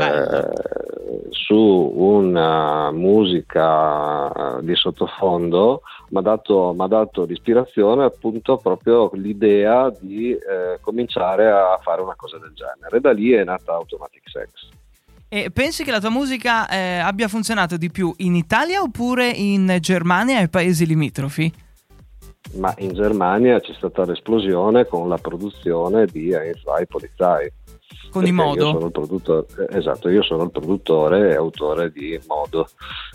Su 1.31 1.55
una 1.55 2.91
musica 2.93 4.59
di 4.63 4.75
sottofondo 4.75 5.83
mi 6.11 6.19
ha 6.19 6.23
dato, 6.23 6.75
dato 6.89 7.25
l'ispirazione 7.25 8.05
appunto 8.05 8.57
proprio 8.57 9.11
l'idea 9.15 9.91
di 9.91 10.33
eh, 10.33 10.79
cominciare 10.81 11.49
a 11.51 11.79
fare 11.83 12.03
una 12.03 12.15
cosa 12.17 12.39
del 12.39 12.53
genere 12.55 13.01
da 13.01 13.13
lì 13.13 13.31
è 13.33 13.45
nata 13.45 13.73
Automatic 13.73 14.23
Sex 14.29 14.49
E 15.29 15.51
pensi 15.51 15.85
che 15.85 15.91
la 15.91 16.01
tua 16.01 16.11
musica 16.11 16.69
eh, 16.69 16.99
abbia 16.99 17.29
funzionato 17.29 17.77
di 17.77 17.91
più 17.91 18.13
in 18.19 18.35
Italia 18.35 18.81
oppure 18.81 19.29
in 19.29 19.79
Germania 19.81 20.41
e 20.41 20.49
paesi 20.49 20.87
limitrofi? 20.87 21.69
ma 22.55 22.75
in 22.79 22.95
Germania 22.95 23.61
c'è 23.61 23.75
stata 23.75 24.05
l'esplosione 24.05 24.87
con 24.87 25.09
la 25.09 25.19
produzione 25.19 26.07
di 26.07 26.31
Zwei 26.31 26.87
Polizei. 26.87 27.53
Con 28.11 28.27
i 28.27 28.33
modo? 28.33 28.67
Io 28.67 28.73
sono 28.73 28.87
il 28.87 28.93
produttore, 28.93 29.47
eh, 29.71 29.79
esatto, 29.79 30.09
io 30.09 30.23
sono 30.23 30.45
il 30.45 30.51
produttore 30.51 31.31
e 31.31 31.35
autore 31.35 31.91
di 31.91 32.19
Modo 32.27 32.69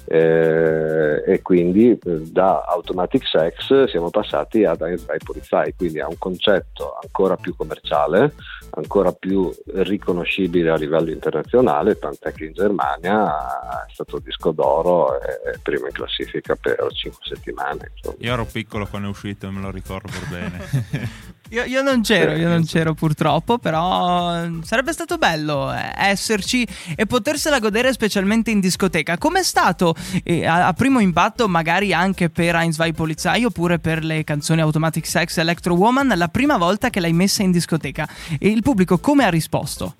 Eh, 0.07 1.23
e 1.25 1.41
quindi 1.41 1.89
eh, 1.91 1.99
da 2.31 2.63
Automatic 2.67 3.27
Sex 3.27 3.85
siamo 3.85 4.11
passati 4.11 4.63
ad 4.63 4.77
Zwei 4.77 5.17
Polizei, 5.23 5.73
quindi 5.75 5.99
a 5.99 6.07
un 6.07 6.17
concetto 6.19 6.97
ancora 7.01 7.35
più 7.37 7.55
commerciale, 7.55 8.33
ancora 8.71 9.11
più 9.11 9.51
riconoscibile 9.73 10.69
a 10.69 10.75
livello 10.75 11.09
internazionale, 11.09 11.97
tant'è 11.97 12.31
che 12.33 12.45
in 12.45 12.53
Germania 12.53 13.85
è 13.87 13.91
stato 13.91 14.19
disco 14.19 14.51
d'oro 14.51 15.19
e 15.19 15.57
primo 15.61 15.87
in 15.87 15.93
classifica 15.93 16.55
per 16.55 16.85
5 16.91 17.19
settimane. 17.23 17.91
insomma. 17.95 18.15
Io 18.19 18.33
ero 18.33 18.45
piccolo 18.45 18.85
quando 18.85 19.07
è 19.07 19.11
uscito 19.11 19.47
e 19.47 19.49
me 19.49 19.61
lo 19.61 19.71
ricordo 19.71 20.11
per 20.11 20.29
bene. 20.29 21.33
Io, 21.55 21.63
io 21.63 21.81
non 21.81 22.01
c'ero, 22.01 22.35
io 22.35 22.50
non 22.50 22.65
c'ero 22.65 22.93
purtroppo, 22.93 23.59
però 23.59 24.43
eh, 24.43 24.59
sarebbe 24.63 24.91
stato 24.91 25.15
bello 25.17 25.74
eh, 25.74 25.93
esserci 25.95 26.67
e 26.97 27.05
potersela 27.05 27.59
godere 27.59 27.93
specialmente 27.93 28.51
in 28.51 28.59
discoteca. 28.59 29.17
Com'è 29.17 29.41
stato 29.41 29.95
eh, 30.25 30.45
a, 30.45 30.67
a 30.67 30.74
primo 30.74 31.00
impatto, 31.00 31.47
magari 31.47 31.93
anche 31.93 32.29
per 32.29 32.55
Heinz 32.55 32.75
Zwei 32.75 32.91
Polizei 32.91 33.45
oppure 33.45 33.79
per 33.79 34.03
le 34.03 34.25
canzoni 34.25 34.59
Automatic 34.59 35.07
Sex 35.07 35.38
Electro 35.38 35.75
Woman, 35.75 36.12
la 36.17 36.27
prima 36.27 36.57
volta 36.57 36.89
che 36.89 37.00
l'hai 37.00 37.13
messa 37.13 37.41
in 37.41 37.51
discoteca? 37.51 38.05
E 38.38 38.50
il 38.50 38.62
pubblico 38.62 38.97
come 38.97 39.24
ha 39.24 39.29
risposto? 39.29 39.95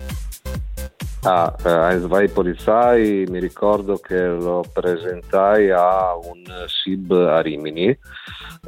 Ah, 1.28 1.52
eh, 1.92 2.28
Polizei 2.28 3.26
mi 3.28 3.40
ricordo 3.40 3.96
che 3.96 4.26
lo 4.26 4.64
presentai 4.72 5.70
a 5.70 6.14
un 6.14 6.44
SIB 6.68 7.10
a 7.10 7.40
Rimini 7.40 7.88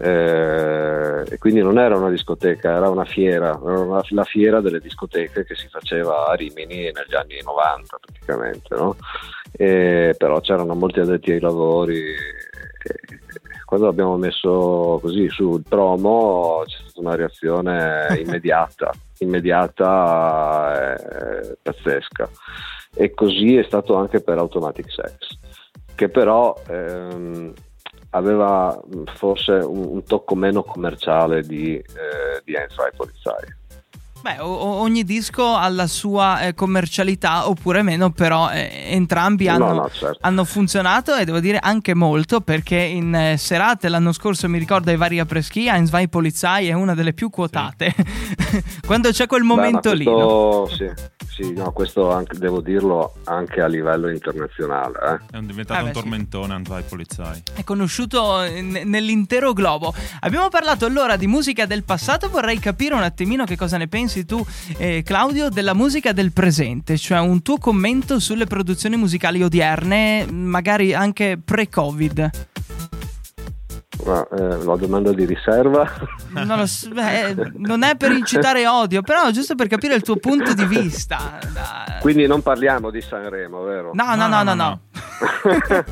eh, 0.01 1.25
e 1.29 1.39
quindi 1.39 1.61
non 1.63 1.79
era 1.79 1.97
una 1.97 2.11
discoteca, 2.11 2.75
era 2.75 2.91
una 2.91 3.05
fiera, 3.05 3.51
era 3.51 3.79
una- 3.79 4.03
la 4.09 4.25
fiera 4.25 4.61
delle 4.61 4.81
discoteche 4.81 5.45
che 5.45 5.55
si 5.55 5.69
faceva 5.69 6.27
a 6.27 6.35
Rimini 6.35 6.91
negli 6.91 7.15
anni 7.15 7.41
90 7.45 7.97
praticamente, 8.01 8.75
no? 8.75 8.97
E, 9.53 10.17
però 10.19 10.41
c'erano 10.41 10.75
molti 10.75 10.99
addetti 10.99 11.31
ai 11.31 11.41
lavori. 11.41 11.97
e- 11.97 13.17
quando 13.69 13.87
abbiamo 13.87 14.17
messo 14.17 14.99
così 15.03 15.29
sul 15.29 15.63
promo 15.63 16.63
c'è 16.65 16.79
stata 16.85 17.01
una 17.01 17.17
reazione 17.17 18.07
immediata, 18.25 18.91
immediata 19.19 20.97
e 20.97 21.59
pazzesca. 21.61 22.31
E 22.95 23.13
così 23.13 23.57
è 23.57 23.63
stato 23.65 23.97
anche 23.97 24.23
per 24.23 24.39
Automatic 24.39 24.91
Sex, 24.91 25.39
che 25.95 26.09
però 26.09 26.59
ehm, 26.67 27.53
aveva 28.11 28.75
mh, 28.83 29.03
forse 29.17 29.53
un, 29.53 29.85
un 29.85 30.03
tocco 30.03 30.35
meno 30.35 30.63
commerciale 30.63 31.43
di, 31.43 31.77
eh, 31.77 32.41
di 32.45 32.55
Zwei 32.69 32.91
Polizei. 32.97 33.58
Beh, 34.21 34.41
o- 34.41 34.81
ogni 34.81 35.05
disco 35.05 35.55
ha 35.55 35.69
la 35.69 35.87
sua 35.87 36.41
eh, 36.41 36.55
commercialità 36.55 37.49
oppure 37.49 37.83
meno, 37.83 38.11
però 38.11 38.51
eh, 38.51 38.87
entrambi 38.91 39.45
No, 39.47 39.53
hanno, 39.53 39.73
no, 39.75 39.91
certo. 39.91 40.19
hanno 40.23 40.45
funzionato 40.45 41.15
e 41.15 41.25
devo 41.25 41.39
dire 41.41 41.59
anche 41.61 41.95
molto 41.95 42.41
perché 42.41 42.77
in 42.77 43.15
eh, 43.15 43.37
serate 43.37 43.89
l'anno 43.89 44.13
scorso 44.13 44.49
mi 44.49 44.59
ricordo 44.59 44.91
ai 44.91 44.97
vari 44.97 45.25
Preschi, 45.25 45.69
Heinz 45.69 45.89
Zwei 45.89 46.09
Polizei 46.09 46.69
è 46.69 46.73
una 46.73 46.95
delle 46.95 47.13
più 47.13 47.31
quotate. 47.31 47.95
Quando 48.85 49.11
c'è 49.11 49.27
quel 49.27 49.43
Beh, 49.43 49.47
ma 49.47 49.55
momento 49.55 49.93
lì. 49.93 50.05
no? 50.05 50.63
questo, 50.67 50.77
sì, 50.77 51.28
sì, 51.39 51.53
no, 51.53 51.71
questo 51.73 52.11
anche- 52.11 52.37
devo 52.39 52.61
dirlo 52.61 53.15
anche 53.25 53.61
a 53.61 53.67
livello 53.69 54.09
internazionale. 54.11 55.21
eh. 55.33 55.37
È 55.39 55.41
diventato 55.41 55.79
Eh 55.81 55.83
beh, 55.83 55.89
un 55.89 55.95
sì. 55.95 56.01
tormentone 56.01 56.55
Anzai 56.55 56.83
Polizai. 56.89 57.43
È 57.55 57.63
conosciuto 57.65 58.41
n- 58.43 58.83
nell'intero 58.85 59.53
globo. 59.53 59.95
Abbiamo 60.21 60.49
parlato 60.49 60.85
allora 60.87 61.17
di 61.17 61.27
musica 61.27 61.67
del 61.67 61.85
passato, 61.85 62.29
vorrei 62.29 62.59
capire 62.59 62.95
un 62.95 63.03
attimino 63.03 63.45
che 63.45 63.57
cosa 63.57 63.77
ne 63.77 63.87
pensi 63.89 64.25
tu, 64.25 64.45
eh, 64.79 65.03
Claudio, 65.05 65.49
della 65.49 65.75
musica 65.75 66.13
del 66.13 66.33
presente, 66.33 66.97
cioè 66.99 67.19
un 67.21 67.43
tuo 67.43 67.59
commento 67.59 68.19
sulle 68.19 68.47
produzioni 68.47 68.97
musicali 68.97 69.43
odierne, 69.43 70.27
magari 70.31 70.93
anche 70.95 71.39
pre-Covid. 71.43 72.31
Ma, 74.09 74.27
eh, 74.29 74.65
la 74.65 74.77
domanda 74.77 75.13
di 75.13 75.25
riserva. 75.27 75.87
Non, 76.39 76.47
lo 76.59 76.67
so, 76.67 76.89
beh, 76.91 77.35
non 77.57 77.83
è 77.83 77.97
per 77.97 78.13
incitare 78.13 78.67
odio, 78.67 79.03
però 79.03 79.31
giusto 79.31 79.55
per 79.55 79.67
capire 79.67 79.95
il 79.95 80.03
tuo 80.03 80.17
punto 80.17 80.55
di 80.55 80.65
vista. 80.67 81.39
Da- 81.53 81.99
Quindi 82.01 82.27
non 82.27 82.43
parliamo 82.43 82.91
di 82.91 83.01
Sanremo, 83.01 83.63
vero? 83.63 83.91
No, 83.95 84.15
no, 84.15 84.29
no, 84.29 84.43
no, 84.43 84.55
no. 84.55 84.81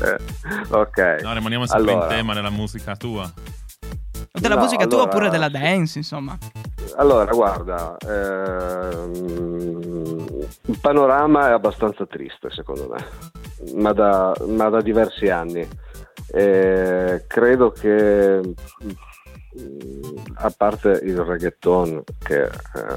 Eh, 0.00 0.16
ok. 0.70 1.20
No, 1.22 1.32
rimaniamo 1.34 1.66
sempre 1.66 1.90
Allora. 1.92 2.06
in 2.06 2.10
tema 2.16 2.34
della 2.34 2.50
musica 2.50 2.96
tua. 2.96 3.30
Della 4.32 4.54
No, 4.54 4.60
musica 4.62 4.86
tua 4.86 4.98
allora- 5.02 5.10
oppure 5.10 5.28
della 5.30 5.48
dance, 5.48 5.98
insomma. 5.98 6.36
Allora, 6.96 7.30
guarda, 7.32 7.96
ehm, 8.06 9.12
il 10.66 10.78
panorama 10.80 11.48
è 11.48 11.52
abbastanza 11.52 12.06
triste 12.06 12.50
secondo 12.50 12.88
me. 12.88 13.04
ma 13.74 13.92
da, 13.92 14.32
ma 14.46 14.68
da 14.70 14.80
diversi 14.80 15.28
anni. 15.28 15.68
Eh, 16.32 17.24
credo 17.26 17.70
che 17.70 18.40
mm, 18.40 20.16
a 20.34 20.52
parte 20.56 21.00
il 21.02 21.18
reggaeton 21.18 22.02
che 22.22 22.44
è 22.44 22.50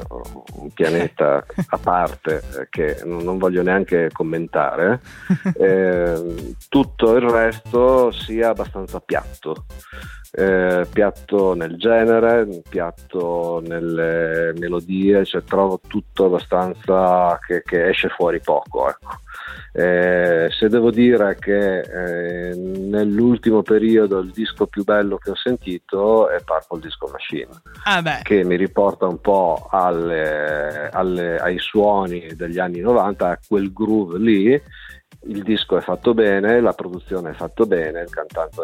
un 0.10 0.70
pianeta 0.74 1.44
a 1.70 1.78
parte 1.78 2.42
eh, 2.60 2.68
che 2.70 3.02
non 3.06 3.24
non 3.24 3.38
voglio 3.38 3.64
neanche 3.64 4.10
commentare 4.12 5.00
eh, 5.58 6.56
tutto 6.68 7.16
il 7.16 7.30
resto 7.30 8.12
sia 8.12 8.50
abbastanza 8.50 9.00
piatto. 9.00 9.66
Eh, 10.34 10.88
piatto 10.90 11.54
nel 11.56 11.76
genere 11.76 12.48
piatto 12.70 13.62
nelle 13.66 14.54
melodie 14.58 15.26
cioè 15.26 15.44
trovo 15.44 15.82
tutto 15.86 16.28
abbastanza 16.28 17.38
che, 17.46 17.62
che 17.64 17.90
esce 17.90 18.08
fuori 18.08 18.40
poco 18.40 18.88
ecco 18.88 19.10
eh, 19.74 20.50
se 20.52 20.68
devo 20.68 20.92
dire 20.92 21.38
che 21.40 21.80
eh, 21.80 22.56
nell'ultimo 22.56 23.62
periodo 23.62 24.20
il 24.20 24.32
disco 24.32 24.66
più 24.68 24.84
bello 24.84 25.18
che 25.18 25.32
ho 25.32 25.36
sentito 25.36 26.30
è 26.30 26.42
Purple 26.44 26.80
Disco 26.82 27.08
Machine, 27.12 27.48
Ah 27.86 28.02
che 28.22 28.44
mi 28.44 28.58
riporta 28.58 29.06
un 29.08 29.22
po' 29.22 29.68
alle- 29.72 30.90
alle- 30.92 31.40
ai 31.40 31.58
suoni 31.60 32.34
degli 32.36 32.60
anni 32.60 32.80
90, 32.80 33.30
a 33.30 33.40
quel 33.48 33.72
groove 33.72 34.18
lì. 34.20 34.62
Il 35.24 35.44
disco 35.44 35.78
è 35.78 35.82
fatto 35.82 36.16
bene, 36.16 36.60
la 36.62 36.74
produzione 36.74 37.30
è 37.30 37.34
fatta 37.34 37.66
bene, 37.66 38.02
il 38.02 38.10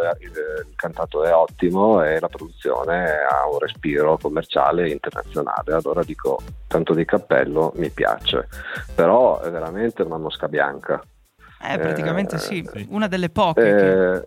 è, 0.02 0.10
il, 0.22 0.32
il 0.68 0.76
cantato 0.76 1.24
è 1.24 1.32
ottimo 1.32 2.04
e 2.04 2.20
la 2.20 2.28
produzione 2.30 3.12
ha 3.30 3.48
un 3.48 3.60
respiro 3.60 4.18
commerciale 4.18 4.90
internazionale. 4.90 5.74
Allora 5.74 6.04
dico, 6.04 6.40
tanto 6.68 6.96
di 6.96 7.06
cappello, 7.06 7.74
mi 7.76 7.90
piace. 7.92 8.48
Però 8.96 9.40
è 9.40 9.52
veramente 9.52 10.02
una 10.02 10.18
mosca 10.18 10.48
bianca. 10.48 11.00
eh, 11.64 11.78
praticamente 11.78 12.36
eh, 12.36 12.40
sì, 12.40 12.68
sì. 12.72 12.88
una 12.90 13.08
delle 13.08 13.30
poche. 13.30 13.62
che- 13.76 14.24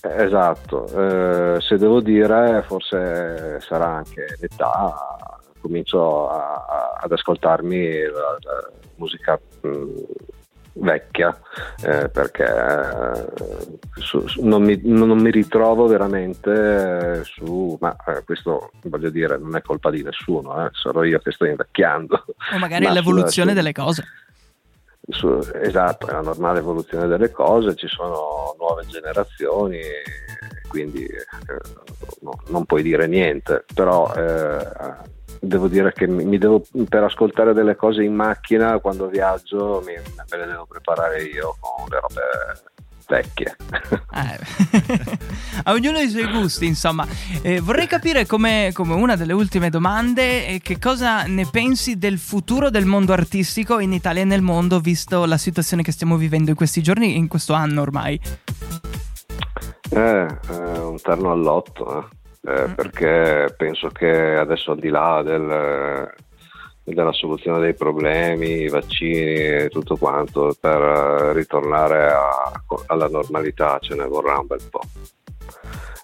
Eh, 0.00 0.22
esatto, 0.24 0.86
eh, 0.86 1.60
se 1.60 1.76
devo 1.76 2.00
dire 2.00 2.62
forse 2.62 3.58
sarà 3.60 3.86
anche 3.86 4.36
l'età, 4.38 4.94
comincio 5.60 6.28
a- 6.28 6.64
a- 6.68 6.98
ad 7.02 7.10
ascoltarmi 7.10 8.02
la, 8.02 8.36
la 8.40 8.70
musica 8.94 9.40
mh, 9.62 9.68
vecchia 10.88 11.38
eh, 11.84 12.08
perché 12.08 12.44
eh, 12.44 13.26
su- 14.00 14.26
su- 14.26 14.42
non, 14.44 14.62
mi, 14.62 14.80
non 14.84 15.18
mi 15.18 15.30
ritrovo 15.30 15.86
veramente 15.86 16.50
eh, 17.20 17.24
su, 17.24 17.76
ma 17.80 17.94
eh, 18.06 18.24
questo 18.24 18.70
voglio 18.84 19.10
dire 19.10 19.36
non 19.38 19.54
è 19.56 19.62
colpa 19.62 19.90
di 19.90 20.02
nessuno, 20.02 20.64
eh, 20.64 20.70
sarò 20.72 21.02
io 21.04 21.18
che 21.18 21.30
sto 21.32 21.44
invecchiando. 21.44 22.24
o 22.54 22.58
magari 22.58 22.86
ma 22.86 22.92
l'evoluzione 22.92 23.50
sulla- 23.50 23.52
delle 23.52 23.72
cose. 23.72 24.04
su- 25.10 25.40
esatto, 25.54 26.06
è 26.06 26.12
la 26.12 26.20
normale 26.22 26.60
evoluzione 26.60 27.06
delle 27.06 27.30
cose, 27.30 27.74
ci 27.76 27.88
sono 27.88 28.54
nuove 28.58 28.84
generazioni, 28.86 29.80
quindi 30.68 31.04
eh, 31.04 31.24
no- 32.20 32.40
non 32.48 32.64
puoi 32.64 32.82
dire 32.82 33.06
niente, 33.06 33.64
però 33.74 34.10
devo 35.40 35.68
dire 35.68 35.92
che 35.92 36.06
devo, 36.06 36.64
per 36.88 37.02
ascoltare 37.04 37.52
delle 37.52 37.76
cose 37.76 38.02
in 38.02 38.14
macchina 38.14 38.78
quando 38.78 39.08
viaggio 39.08 39.82
mi- 39.84 39.94
me 39.94 40.36
le 40.36 40.46
devo 40.46 40.66
preparare 40.66 41.22
io 41.22 41.56
con 41.60 41.86
le 41.88 42.00
robe 42.00 42.66
vecchie. 43.08 43.56
Eh, 44.12 45.08
a 45.64 45.72
ognuno 45.72 45.98
i 45.98 46.08
suoi 46.08 46.30
gusti, 46.30 46.66
insomma. 46.66 47.06
Eh, 47.42 47.60
vorrei 47.60 47.86
capire 47.86 48.26
come, 48.26 48.70
come 48.72 48.94
una 48.94 49.16
delle 49.16 49.32
ultime 49.32 49.70
domande 49.70 50.46
eh, 50.46 50.60
che 50.60 50.78
cosa 50.78 51.22
ne 51.24 51.46
pensi 51.50 51.98
del 51.98 52.18
futuro 52.18 52.70
del 52.70 52.84
mondo 52.84 53.12
artistico 53.12 53.80
in 53.80 53.92
Italia 53.92 54.22
e 54.22 54.26
nel 54.26 54.42
mondo, 54.42 54.78
visto 54.78 55.24
la 55.24 55.38
situazione 55.38 55.82
che 55.82 55.92
stiamo 55.92 56.16
vivendo 56.16 56.50
in 56.50 56.56
questi 56.56 56.82
giorni, 56.82 57.16
in 57.16 57.28
questo 57.28 57.54
anno 57.54 57.80
ormai. 57.80 58.20
Eh, 59.90 60.26
eh, 60.50 60.78
un 60.78 61.00
terno 61.00 61.32
all'otto, 61.32 62.10
eh. 62.42 62.72
Perché 62.74 63.54
penso 63.56 63.88
che 63.88 64.36
adesso 64.36 64.72
al 64.72 64.78
di 64.78 64.88
là 64.88 65.22
del- 65.22 66.12
della 66.84 67.12
soluzione 67.12 67.60
dei 67.60 67.74
problemi, 67.74 68.62
i 68.62 68.68
vaccini 68.68 69.34
e 69.64 69.68
tutto 69.70 69.96
quanto, 69.96 70.56
per 70.58 70.80
ritornare 71.34 72.10
a- 72.10 72.62
alla 72.86 73.08
normalità 73.08 73.78
ce 73.80 73.94
ne 73.94 74.06
vorrà 74.06 74.38
un 74.38 74.46
bel 74.46 74.62
po'. 74.70 74.80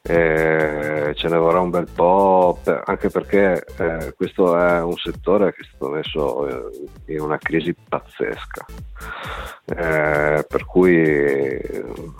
Eh, 0.06 1.12
ce 1.14 1.28
ne 1.28 1.38
vorrà 1.38 1.60
un 1.60 1.70
bel 1.70 1.88
po' 1.90 2.58
per- 2.62 2.82
anche 2.84 3.08
perché 3.08 3.64
eh, 3.78 4.12
questo 4.14 4.54
è 4.54 4.82
un 4.82 4.96
settore 4.96 5.54
che 5.54 5.62
è 5.62 5.64
stato 5.64 5.88
messo 5.88 6.46
eh, 6.46 7.14
in 7.14 7.20
una 7.22 7.38
crisi 7.38 7.74
pazzesca 7.74 8.66
eh, 9.64 10.44
per 10.46 10.64
cui 10.66 11.58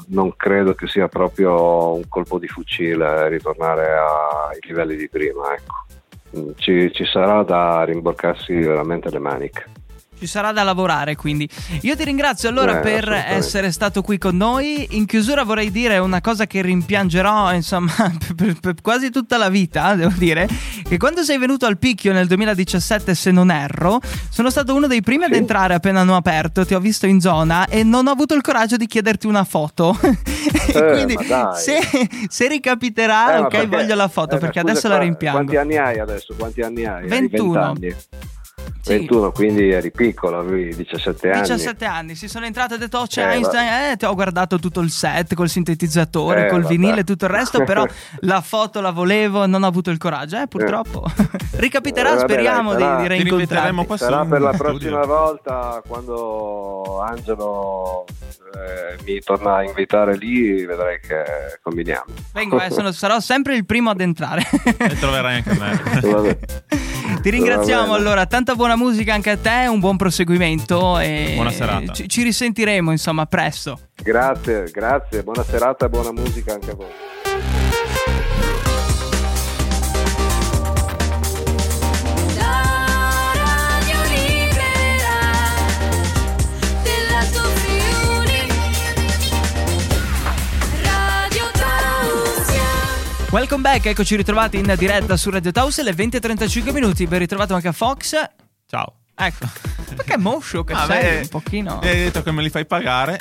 non 0.07 0.35
credo 0.35 0.73
che 0.73 0.87
sia 0.87 1.09
proprio 1.09 1.93
un 1.93 2.09
colpo 2.09 2.39
di 2.39 2.49
fucile 2.49 3.29
ritornare 3.29 3.91
ai 3.93 4.59
livelli 4.63 4.97
di 4.97 5.09
prima 5.11 5.53
ecco. 5.53 6.39
Mm, 6.39 6.53
ci, 6.57 6.91
ci 6.91 7.05
sarà 7.05 7.43
da 7.43 7.85
rimborcarsi 7.85 8.55
veramente 8.55 9.11
le 9.11 9.19
maniche 9.19 9.65
Ci 10.19 10.27
sarà 10.27 10.53
da 10.53 10.63
lavorare, 10.63 11.17
quindi. 11.17 11.47
Io 11.83 11.97
ti 11.97 12.05
ringrazio 12.05 12.49
allora 12.49 12.79
Eh, 12.79 12.81
per 12.81 13.13
essere 13.13 13.71
stato 13.73 14.01
qui 14.01 14.17
con 14.17 14.37
noi. 14.37 14.87
In 14.93 15.05
chiusura 15.07 15.43
vorrei 15.45 15.71
dire 15.71 15.99
una 15.99 16.21
cosa 16.21 16.47
che 16.47 16.63
rimpiangerò, 16.63 17.53
insomma, 17.53 17.93
per, 18.35 18.59
per 18.61 18.75
quasi 18.81 19.11
tutta 19.11 19.37
la 19.37 19.49
vita, 19.51 19.95
devo 19.95 20.15
dire, 20.17 20.49
che 20.83 20.97
quando 20.99 21.23
sei 21.25 21.37
venuto 21.39 21.67
al 21.67 21.77
picchio 21.79 22.13
nel 22.13 22.27
2017, 22.27 23.15
se 23.15 23.31
non 23.33 23.51
erro, 23.51 24.01
sono 24.31 24.49
stato 24.51 24.75
uno 24.75 24.87
dei 24.87 25.03
primi 25.03 25.25
ad 25.25 25.33
Sì. 25.33 25.39
entrare 25.39 25.75
appena 25.75 26.01
hanno 26.01 26.17
aperto, 26.17 26.65
ti 26.65 26.75
ho 26.75 26.81
visto 26.81 27.07
in 27.07 27.21
zona 27.21 27.67
e 27.67 27.83
non 27.83 28.07
ho 28.07 28.11
avuto 28.11 28.35
il 28.35 28.41
coraggio 28.41 28.77
di 28.77 28.87
chiederti 28.87 29.27
una 29.27 29.45
foto. 29.45 29.99
Eh, 30.75 30.91
quindi 30.93 31.17
se, 31.57 31.79
se 32.29 32.49
ricapiterà, 32.49 33.37
Eh, 33.37 33.39
ok, 33.41 33.49
perché- 33.49 33.67
voglio 33.67 33.95
la 33.95 34.09
foto 34.09 34.37
eh, 34.37 34.39
perché 34.39 34.61
scusa, 34.61 34.73
adesso 34.73 34.89
la 34.89 34.99
rimpiango. 34.99 35.39
Quanti 35.39 35.57
anni 35.57 35.77
hai 35.77 35.99
adesso? 35.99 36.35
Quanti 36.37 36.61
anni 36.63 36.85
hai? 36.85 37.03
Hai 37.03 37.09
21. 37.09 37.53
20 37.53 37.87
anni? 37.87 37.97
Sì. 38.85 38.99
21, 38.99 39.33
quindi 39.33 39.71
eri 39.71 39.91
piccolo, 39.91 40.41
avevi 40.41 40.75
17 40.77 41.31
anni. 41.31 41.41
17 41.41 41.85
anni, 41.87 42.15
si 42.15 42.29
sono 42.29 42.45
entrato 42.45 42.75
e 42.75 42.77
ho 42.77 42.79
detto 42.79 42.99
oh, 42.99 43.07
c'è 43.07 43.23
Eh, 43.31 43.33
Einstein, 43.37 43.91
eh, 43.93 43.97
ti 43.97 44.05
ho 44.05 44.15
guardato 44.15 44.59
tutto 44.59 44.81
il 44.81 44.91
set 44.91 45.33
col 45.35 45.49
sintetizzatore, 45.49 46.47
Eh, 46.47 46.51
col 46.51 46.61
vabbè. 46.63 46.75
vinile 46.75 47.01
e 47.01 47.05
tutto 47.05 47.25
il 47.25 47.31
resto, 47.31 47.65
però 47.65 47.83
la 48.21 48.41
foto 48.43 48.83
la 48.83 48.91
volevo, 48.91 49.47
non 49.47 49.63
ho 49.63 49.67
avuto 49.67 49.91
il 49.91 49.97
coraggio, 49.97 50.39
eh, 50.39 50.47
purtroppo. 50.49 51.03
Ricapiterà, 51.57 52.11
Eh, 52.13 52.15
vabbè, 52.17 52.29
speriamo 52.31 52.73
dai, 52.75 52.81
sarà- 52.83 52.97
di, 52.97 53.03
di 53.03 53.09
reincontrarti. 53.09 53.87
qua 53.87 53.97
Sarà 53.97 54.25
per 54.27 54.41
la 54.43 54.51
prossima 54.51 55.01
studio. 55.03 55.07
volta 55.07 55.83
quando 55.87 57.01
Angelo 57.01 58.05
eh, 58.07 59.03
mi 59.07 59.19
torna 59.21 59.55
a 59.57 59.65
invitare 59.65 60.17
lì, 60.19 60.63
vedrai 60.67 61.01
che 61.01 61.25
combiniamo. 61.63 62.05
Vengo, 62.35 62.61
eh, 62.61 62.71
sono- 62.71 62.93
sarò 62.93 63.19
sempre 63.21 63.55
il 63.57 63.65
primo 63.65 63.89
ad 63.89 64.01
entrare. 64.03 64.43
E 64.77 64.99
troverai 64.99 65.37
anche 65.37 65.55
me. 65.59 66.39
Ti 67.25 67.31
ringraziamo 67.31 67.95
allora, 67.95 68.27
tanta 68.27 68.55
buona 68.55 68.77
musica 68.77 69.15
anche 69.15 69.31
a 69.31 69.39
te, 69.39 69.67
un 69.67 69.81
buon 69.81 69.97
proseguimento 69.97 70.99
e 70.99 71.33
Buona 71.35 71.51
serata. 71.51 71.91
Ci, 71.95 72.07
ci 72.07 72.23
risentiremo 72.23 72.91
insomma 72.91 73.25
presto. 73.25 73.81
Grazie, 73.95 74.69
grazie, 74.71 75.23
buona 75.23 75.43
serata 75.43 75.87
e 75.87 75.89
buona 75.89 76.13
musica 76.13 76.53
anche 76.53 76.73
a 76.73 76.75
voi. 76.75 77.34
Welcome 93.35 93.63
back, 93.63 93.87
eccoci 93.87 94.15
ritrovati 94.15 94.59
in 94.59 94.73
diretta 94.79 95.17
su 95.17 95.29
Radio 95.29 95.51
Taus, 95.51 95.83
le 95.83 95.91
20.35 95.91 96.73
minuti, 96.73 97.05
ben 97.09 97.19
ritrovato 97.19 97.53
anche 97.53 97.67
a 97.67 97.73
Fox. 97.73 98.15
Ciao. 98.65 99.01
Ecco, 99.13 99.49
perché 99.97 100.17
moscio 100.17 100.63
che 100.63 100.73
Ah, 100.73 100.87
sei 100.87 101.01
beh, 101.01 101.19
un 101.23 101.29
pochino... 101.29 101.81
Hai 101.81 101.97
detto 101.97 102.23
che 102.23 102.31
me 102.31 102.43
li 102.43 102.49
fai 102.49 102.65
pagare. 102.65 103.21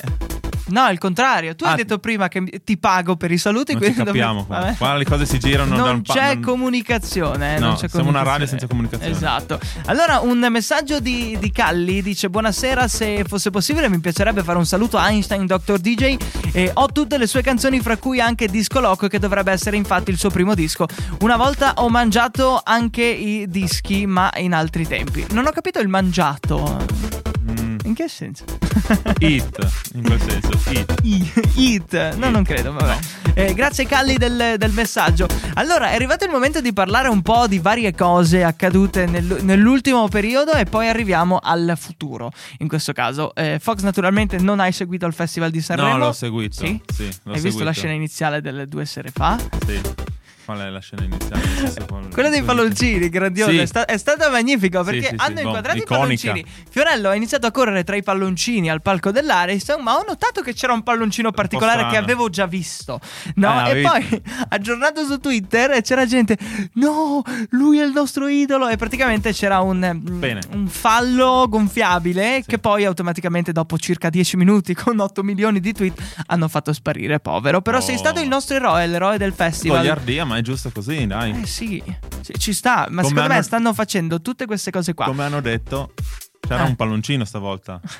No, 0.67 0.87
il 0.89 0.97
contrario. 0.97 1.55
Tu 1.55 1.65
hai 1.65 1.73
Ah. 1.73 1.75
detto 1.75 1.99
prima 1.99 2.27
che 2.29 2.61
ti 2.63 2.77
pago 2.77 3.15
per 3.15 3.31
i 3.31 3.37
saluti. 3.37 3.73
Non 3.73 3.83
ci 3.83 3.93
capiamo 3.93 4.45
qua. 4.45 4.59
Vabbè. 4.59 4.75
Qua 4.77 4.95
le 4.95 5.03
cose 5.05 5.25
si 5.25 5.37
girano 5.39 5.75
Non 5.75 5.89
un 5.95 6.01
pa- 6.01 6.13
c'è 6.13 6.33
non- 6.35 6.43
comunicazione. 6.43 7.55
eh, 7.55 7.59
No, 7.59 7.67
non 7.67 7.75
c'è 7.75 7.87
siamo 7.89 8.09
una 8.09 8.23
comunicazione. 8.23 8.29
radio 8.31 8.47
senza 8.47 8.67
comunicazione. 8.67 9.13
Esatto. 9.15 9.59
Allora, 9.85 10.19
un 10.19 10.45
messaggio 10.49 10.99
di, 10.99 11.37
di 11.39 11.51
Calli 11.51 12.01
dice: 12.01 12.29
Buonasera, 12.29 12.87
se 12.87 13.23
fosse 13.27 13.49
possibile, 13.49 13.89
mi 13.89 13.99
piacerebbe 13.99 14.41
fare 14.43 14.57
un 14.57 14.65
saluto 14.65 14.97
a 14.97 15.09
Einstein 15.09 15.45
Dr. 15.45 15.77
DJ. 15.79 16.17
E 16.53 16.71
ho 16.73 16.87
tutte 16.87 17.17
le 17.17 17.27
sue 17.27 17.41
canzoni, 17.41 17.79
fra 17.81 17.97
cui 17.97 18.19
anche 18.21 18.47
Disco 18.47 18.79
Loco, 18.79 19.07
che 19.07 19.19
dovrebbe 19.19 19.51
essere 19.51 19.75
infatti 19.77 20.11
il 20.11 20.17
suo 20.17 20.29
primo 20.29 20.53
disco. 20.55 20.85
Una 21.21 21.35
volta 21.35 21.73
ho 21.77 21.89
mangiato 21.89 22.61
anche 22.63 23.03
i 23.03 23.45
dischi, 23.49 24.05
ma 24.05 24.31
in 24.37 24.53
altri 24.53 24.87
tempi. 24.87 25.25
Non 25.31 25.45
ho 25.45 25.51
capito 25.51 25.79
il 25.79 25.87
mangiato. 25.87 27.22
In 27.93 27.99
che 27.99 28.07
senso? 28.09 28.43
It, 29.19 29.55
in 29.93 30.01
quel 30.01 30.19
senso. 30.19 30.49
It. 30.71 30.95
I- 31.03 31.31
It, 31.75 32.15
no, 32.15 32.31
non 32.31 32.43
credo, 32.43 32.73
vabbè. 32.73 32.97
Eh, 33.35 33.53
grazie 33.53 33.85
Calli 33.85 34.17
del, 34.17 34.55
del 34.57 34.71
messaggio. 34.71 35.27
Allora, 35.53 35.91
è 35.91 35.93
arrivato 35.93 36.25
il 36.25 36.31
momento 36.31 36.59
di 36.59 36.73
parlare 36.73 37.07
un 37.07 37.21
po' 37.21 37.45
di 37.45 37.59
varie 37.59 37.93
cose 37.93 38.43
accadute 38.43 39.05
nel- 39.05 39.41
nell'ultimo 39.43 40.07
periodo 40.07 40.53
e 40.53 40.65
poi 40.65 40.87
arriviamo 40.87 41.37
al 41.37 41.73
futuro. 41.77 42.31
In 42.59 42.67
questo 42.67 42.93
caso, 42.93 43.35
Eh, 43.35 43.59
Fox 43.61 43.81
naturalmente 43.81 44.39
non 44.39 44.59
hai 44.59 44.71
seguito 44.71 45.05
il 45.05 45.13
Festival 45.13 45.51
di 45.51 45.61
Sanremo. 45.61 45.91
No, 45.91 46.05
l'ho 46.05 46.11
seguito. 46.13 46.55
Sì? 46.65 46.81
Sì, 46.91 47.03
l'ho 47.03 47.09
hai 47.33 47.41
visto 47.41 47.41
seguito. 47.41 47.63
la 47.65 47.71
scena 47.73 47.93
iniziale 47.93 48.41
delle 48.41 48.67
due 48.67 48.85
sere 48.85 49.11
fa? 49.13 49.37
Sì. 49.67 49.79
Qual 50.45 50.59
è 50.59 50.69
la 50.69 50.79
scena 50.79 51.03
iniziale? 51.05 51.41
Quella 52.13 52.29
dei 52.29 52.43
palloncini, 52.43 53.09
grandiosa, 53.09 53.51
Sì. 53.51 53.57
è, 53.59 53.65
sta- 53.65 53.85
è 53.85 53.97
stata 53.97 54.29
magnifica 54.29 54.83
perché 54.83 55.01
Sì, 55.01 55.07
sì, 55.07 55.15
hanno 55.17 55.33
boh, 55.35 55.41
inquadrato 55.41 55.77
iconica. 55.77 55.93
i 55.93 55.97
palloncini. 56.27 56.45
Fiorello 56.69 57.09
ha 57.09 57.15
iniziato 57.15 57.47
a 57.47 57.51
correre 57.51 57.83
tra 57.83 57.95
i 57.95 58.03
palloncini 58.03 58.69
al 58.69 58.81
palco 58.81 59.11
dell'Ariston, 59.11 59.81
ma 59.81 59.95
ho 59.95 60.03
notato 60.07 60.41
che 60.41 60.53
c'era 60.53 60.73
un 60.73 60.83
palloncino 60.83 61.31
particolare 61.31 61.83
che 61.83 61.87
strano. 61.89 62.03
avevo 62.05 62.29
già 62.29 62.45
visto. 62.45 62.99
No? 63.35 63.49
Ah, 63.49 63.69
e 63.69 63.81
poi 63.81 64.21
aggiornato 64.49 65.05
su 65.05 65.17
Twitter 65.19 65.81
c'era 65.81 66.05
gente, 66.05 66.37
no, 66.73 67.21
lui 67.51 67.79
è 67.79 67.83
il 67.83 67.91
nostro 67.93 68.27
idolo. 68.27 68.67
E 68.67 68.75
praticamente 68.77 69.31
c'era 69.33 69.59
un, 69.61 69.77
mm, 70.07 70.23
un 70.51 70.67
fallo 70.67 71.45
gonfiabile 71.49 72.43
che 72.45 72.59
poi 72.59 72.85
automaticamente 72.85 73.51
dopo 73.51 73.77
circa 73.77 74.09
10 74.09 74.37
minuti 74.37 74.73
con 74.75 74.99
8 74.99 75.23
milioni 75.23 75.59
di 75.59 75.73
tweet 75.73 76.01
hanno 76.27 76.47
fatto 76.47 76.73
sparire, 76.73 77.19
povero. 77.19 77.61
Però 77.61 77.77
Oh. 77.77 77.81
sei 77.81 77.97
stato 77.97 78.19
il 78.19 78.27
nostro 78.27 78.55
eroe, 78.55 78.85
l'eroe 78.87 79.17
del 79.17 79.33
festival. 79.33 79.77
Goliardia, 79.77 80.25
ma 80.25 80.32
è 80.35 80.41
giusto 80.41 80.69
così, 80.71 81.05
dai. 81.07 81.41
Eh 81.41 81.45
sì, 81.45 81.81
sì, 82.21 82.33
ci 82.37 82.53
sta, 82.53 82.87
ma 82.89 83.01
Come 83.01 83.07
secondo 83.07 83.27
me 83.27 83.33
hanno- 83.35 83.43
stanno 83.43 83.73
facendo 83.73 84.21
tutte 84.21 84.45
queste 84.45 84.71
cose 84.71 84.93
qua. 84.93 85.05
Come 85.05 85.23
hanno 85.23 85.41
detto, 85.41 85.93
c'era 86.39 86.65
Eh. 86.65 86.67
un 86.69 86.75
palloncino 86.75 87.25
stavolta. 87.25 87.79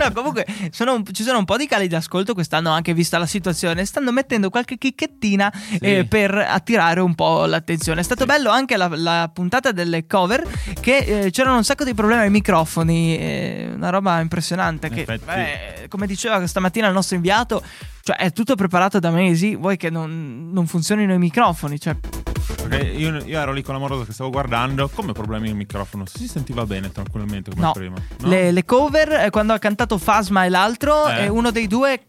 No, 0.00 0.10
comunque 0.12 0.46
sono 0.70 1.02
ci 1.12 1.22
sono 1.22 1.36
un 1.38 1.44
po' 1.44 1.58
di 1.58 1.66
cali 1.66 1.86
di 1.86 1.94
ascolto 1.94 2.32
quest'anno 2.32 2.70
anche 2.70 2.94
vista 2.94 3.18
la 3.18 3.26
situazione. 3.26 3.84
Stanno 3.84 4.12
mettendo 4.12 4.48
qualche 4.48 4.78
chicchettina 4.78 5.52
eh, 5.78 6.06
per 6.06 6.34
attirare 6.34 7.00
un 7.00 7.14
po' 7.14 7.44
l'attenzione. 7.44 8.00
È 8.00 8.04
stato 8.04 8.24
bello 8.24 8.48
anche 8.50 8.78
la, 8.78 8.88
la 8.88 9.30
puntata 9.32 9.72
delle 9.72 10.06
cover 10.06 10.42
che 10.80 10.96
eh, 11.26 11.30
c'erano 11.30 11.56
un 11.56 11.64
sacco 11.64 11.84
di 11.84 11.92
problemi 11.92 12.22
ai 12.22 12.30
microfoni. 12.30 13.18
eh, 13.18 13.70
una 13.74 13.90
roba 13.90 14.20
impressionante. 14.20 14.88
Che, 14.88 15.04
beh, 15.22 15.86
come 15.88 16.06
diceva 16.06 16.46
stamattina 16.46 16.86
il 16.86 16.94
nostro 16.94 17.16
inviato, 17.16 17.62
cioè 18.10 18.16
è 18.16 18.32
tutto 18.32 18.56
preparato 18.56 18.98
da 18.98 19.10
mesi. 19.10 19.54
Vuoi 19.54 19.76
che 19.76 19.88
non, 19.88 20.50
non 20.52 20.66
funzionino 20.66 21.14
i 21.14 21.18
microfoni? 21.18 21.78
Cioè, 21.78 21.96
Perché 21.96 22.88
io, 22.88 23.16
io 23.24 23.38
ero 23.38 23.52
lì 23.52 23.62
con 23.62 23.74
l'amoroso 23.74 24.04
che 24.04 24.12
stavo 24.12 24.30
guardando, 24.30 24.88
come 24.88 25.12
problemi 25.12 25.48
il 25.48 25.54
microfono? 25.54 26.04
Si 26.06 26.26
sentiva 26.26 26.66
bene 26.66 26.90
tranquillamente 26.90 27.50
come 27.50 27.62
No, 27.62 27.72
prima. 27.72 27.96
No? 28.18 28.28
Le, 28.28 28.50
le 28.50 28.64
cover, 28.64 29.12
eh, 29.12 29.30
quando 29.30 29.52
ha 29.52 29.58
cantato 29.58 29.96
Fasma 29.96 30.44
e 30.44 30.48
l'altro, 30.48 31.06
Eh. 31.08 31.24
eh, 31.24 31.28
uno 31.28 31.50
dei 31.52 31.68
due 31.68 32.06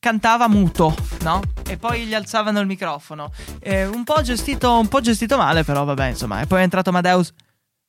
cantava 0.00 0.48
muto, 0.48 0.94
no? 1.22 1.40
E 1.68 1.76
poi 1.76 2.04
gli 2.04 2.14
alzavano 2.14 2.58
il 2.60 2.66
microfono. 2.66 3.30
Eh, 3.60 3.86
un, 3.86 4.02
po 4.02 4.20
gestito, 4.22 4.76
un 4.78 4.88
po' 4.88 5.00
gestito 5.00 5.36
male, 5.36 5.62
però 5.62 5.84
vabbè, 5.84 6.08
insomma. 6.08 6.40
E 6.40 6.46
poi 6.46 6.60
è 6.60 6.62
entrato 6.62 6.90
Amadeus. 6.90 7.32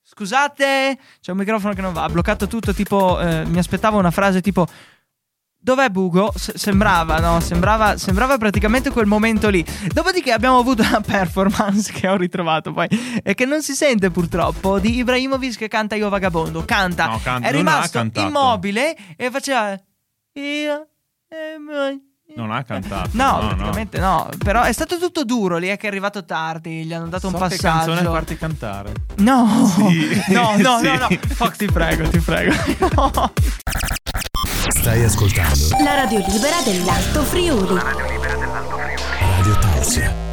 Scusate, 0.03 0.97
c'è 1.19 1.31
un 1.31 1.37
microfono 1.37 1.73
che 1.73 1.81
non 1.81 1.91
va. 1.93 2.03
Ha 2.03 2.09
bloccato 2.09 2.47
tutto, 2.47 2.73
tipo, 2.75 3.19
eh, 3.19 3.43
mi 3.45 3.57
aspettavo 3.57 3.97
una 3.97 4.11
frase 4.11 4.41
tipo... 4.41 4.67
Dov'è 5.65 5.89
Bugo? 5.89 6.31
S- 6.35 6.53
sembrava, 6.57 7.17
no? 7.17 7.39
Sembrava, 7.39 7.97
sembrava 7.97 8.37
praticamente 8.37 8.91
quel 8.91 9.07
momento 9.07 9.49
lì. 9.49 9.65
Dopodiché 9.91 10.31
abbiamo 10.31 10.59
avuto 10.59 10.83
una 10.83 11.01
performance 11.05 11.91
che 11.91 12.07
ho 12.07 12.15
ritrovato 12.15 12.71
poi 12.71 12.87
e 13.23 13.33
che 13.33 13.45
non 13.45 13.63
si 13.63 13.73
sente 13.73 14.11
purtroppo 14.11 14.77
di 14.77 14.97
Ibrahimovic 14.97 15.57
che 15.57 15.67
canta 15.67 15.95
Io 15.95 16.07
Vagabondo. 16.09 16.63
Canta, 16.65 17.07
No, 17.07 17.19
can- 17.23 17.41
è 17.43 17.49
rimasto 17.51 18.07
immobile 18.13 18.95
e 19.17 19.31
faceva 19.31 19.75
Io. 20.33 20.87
Non 22.35 22.51
ha 22.51 22.63
cantato. 22.63 23.09
No, 23.13 23.41
no, 23.41 23.47
praticamente 23.47 23.97
no. 23.97 24.29
Però 24.37 24.61
è 24.61 24.71
stato 24.71 24.99
tutto 24.99 25.23
duro 25.23 25.57
lì, 25.57 25.69
è 25.69 25.77
che 25.77 25.87
è 25.87 25.89
arrivato 25.89 26.25
tardi, 26.25 26.83
gli 26.85 26.93
hanno 26.93 27.07
dato 27.07 27.27
So 27.29 27.35
un 27.35 27.47
che 27.49 27.57
canzone 27.57 27.85
passaggio. 27.95 28.11
farti 28.11 28.37
cantare. 28.37 28.91
No, 29.17 29.65
Sì, 29.75 30.21
no, 30.31 30.55
no, 30.57 30.77
sì. 30.77 30.85
no, 30.85 30.97
no. 30.97 31.07
Fox, 31.33 31.55
ti 31.57 31.65
prego, 31.65 32.07
ti 32.07 32.19
prego. 32.19 32.53
No. 32.95 33.11
Stai 34.85 35.03
ascoltando 35.03 35.69
La 35.83 35.95
radio 35.95 36.23
libera 36.27 36.61
dell'Alto 36.61 37.23
Friuli. 37.23 37.73
Radio 39.19 39.57
Tausia. 39.57 40.24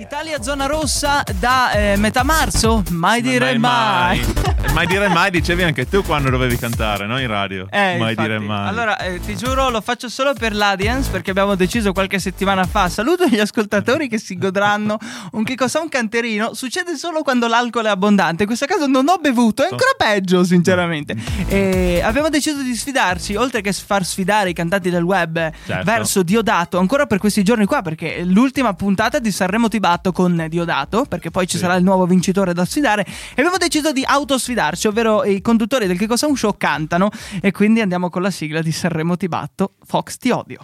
Italia 0.00 0.40
zona 0.40 0.64
rossa 0.64 1.22
da 1.38 1.72
eh, 1.72 1.96
metà 1.96 2.22
marzo? 2.22 2.82
Mai 2.88 3.20
dire 3.20 3.58
mai. 3.58 4.24
mai 4.72 4.86
dire 4.86 5.08
mai 5.08 5.30
dicevi 5.30 5.62
anche 5.62 5.86
tu 5.86 6.02
quando 6.02 6.30
dovevi 6.30 6.56
cantare, 6.56 7.06
no? 7.06 7.20
In 7.20 7.26
radio. 7.26 7.66
Eh, 7.68 7.98
mai 7.98 8.10
infatti. 8.12 8.28
dire 8.28 8.38
mai. 8.38 8.68
Allora, 8.68 8.98
eh, 8.98 9.20
ti 9.20 9.36
giuro, 9.36 9.68
lo 9.68 9.82
faccio 9.82 10.08
solo 10.08 10.32
per 10.32 10.54
l'audience 10.54 11.10
perché 11.10 11.32
abbiamo 11.32 11.54
deciso 11.54 11.92
qualche 11.92 12.18
settimana 12.18 12.64
fa. 12.64 12.88
Saluto 12.88 13.26
gli 13.26 13.38
ascoltatori 13.38 14.08
che 14.08 14.18
si 14.18 14.38
godranno 14.38 14.96
un 15.32 15.44
che 15.44 15.54
cosa 15.54 15.80
un 15.80 15.90
canterino. 15.90 16.54
Succede 16.54 16.96
solo 16.96 17.20
quando 17.20 17.46
l'alcol 17.46 17.84
è 17.84 17.90
abbondante. 17.90 18.44
In 18.44 18.48
questo 18.48 18.64
caso 18.64 18.86
non 18.86 19.06
ho 19.06 19.18
bevuto, 19.18 19.62
è 19.62 19.68
ancora 19.70 19.92
peggio, 19.98 20.44
sinceramente. 20.44 21.14
E 21.46 22.00
abbiamo 22.02 22.30
deciso 22.30 22.62
di 22.62 22.74
sfidarci, 22.74 23.34
oltre 23.34 23.60
che 23.60 23.74
far 23.74 24.06
sfidare 24.06 24.48
i 24.48 24.54
cantanti 24.54 24.88
del 24.88 25.02
web 25.02 25.36
eh, 25.36 25.52
Certo. 25.66 25.84
verso 25.84 26.22
Diodato, 26.22 26.78
ancora 26.78 27.04
per 27.04 27.18
questi 27.18 27.42
giorni 27.44 27.66
qua, 27.66 27.82
perché 27.82 28.22
l'ultima 28.24 28.72
puntata 28.72 29.18
di 29.18 29.30
Sanremo 29.30 29.68
Tibatto 29.90 30.12
con 30.12 30.46
Diodato, 30.48 31.04
perché 31.08 31.30
poi 31.30 31.46
ci 31.48 31.56
Sì. 31.56 31.64
sarà 31.64 31.74
il 31.74 31.82
nuovo 31.82 32.06
vincitore 32.06 32.52
da 32.54 32.64
sfidare. 32.64 33.02
E 33.04 33.32
abbiamo 33.40 33.56
deciso 33.56 33.90
di 33.90 34.04
autosfidarci, 34.06 34.86
ovvero 34.86 35.24
i 35.24 35.40
conduttori 35.40 35.86
del 35.88 35.98
Che 35.98 36.06
cosa 36.06 36.26
un 36.28 36.36
show 36.36 36.54
cantano. 36.56 37.10
E 37.40 37.50
quindi 37.50 37.80
andiamo 37.80 38.08
con 38.08 38.22
la 38.22 38.30
sigla 38.30 38.62
di 38.62 38.70
Sanremo 38.70 39.16
Tibatto. 39.16 39.72
Fox 39.84 40.16
ti 40.18 40.30
odio. 40.30 40.60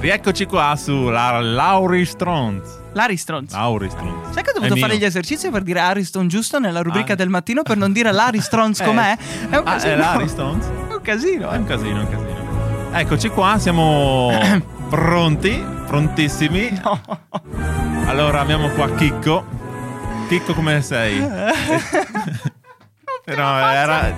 Rieccoci 0.00 0.46
qua 0.46 0.74
su 0.76 1.04
la 1.10 1.38
Lauri 1.40 2.04
Stronz. 2.04 2.80
L'Aristronz. 2.94 3.52
Lauri 3.52 3.88
Stronz. 3.88 4.32
Sai 4.34 4.42
che 4.42 4.50
ho 4.50 4.54
È 4.54 4.58
dovuto 4.58 4.76
fare 4.80 4.94
mio. 4.94 5.00
gli 5.02 5.04
esercizi 5.06 5.48
per 5.50 5.62
dire 5.62 5.78
Ariston 5.78 6.26
giusto 6.26 6.58
nella 6.58 6.82
rubrica 6.82 7.12
Ah. 7.12 7.16
del 7.16 7.28
mattino 7.28 7.62
per 7.62 7.76
non 7.76 7.92
dire 7.92 8.10
l'Aristronz 8.10 8.80
Eh. 8.82 8.84
com'è? 8.84 9.16
È 9.48 9.56
un 9.56 9.62
Ah, 9.66 9.72
casino. 9.74 9.92
è 9.92 9.96
Lauri 9.96 10.28
Stronz? 10.28 10.66
È 10.66 10.92
un 10.92 11.00
casino, 11.00 11.50
È 11.50 11.54
eh. 11.54 11.58
un 11.58 11.64
casino, 11.64 12.00
è 12.00 12.02
un 12.02 12.08
casino. 12.10 12.31
Eccoci 12.94 13.28
qua, 13.30 13.58
siamo 13.58 14.30
pronti, 14.90 15.64
prontissimi. 15.86 16.78
No. 16.84 17.00
Allora 18.06 18.40
abbiamo 18.40 18.68
qua 18.70 18.90
Chicco. 18.94 19.44
Chicco 20.28 20.52
come 20.52 20.82
sei? 20.82 21.18
Però 23.24 23.58
era... 23.68 24.12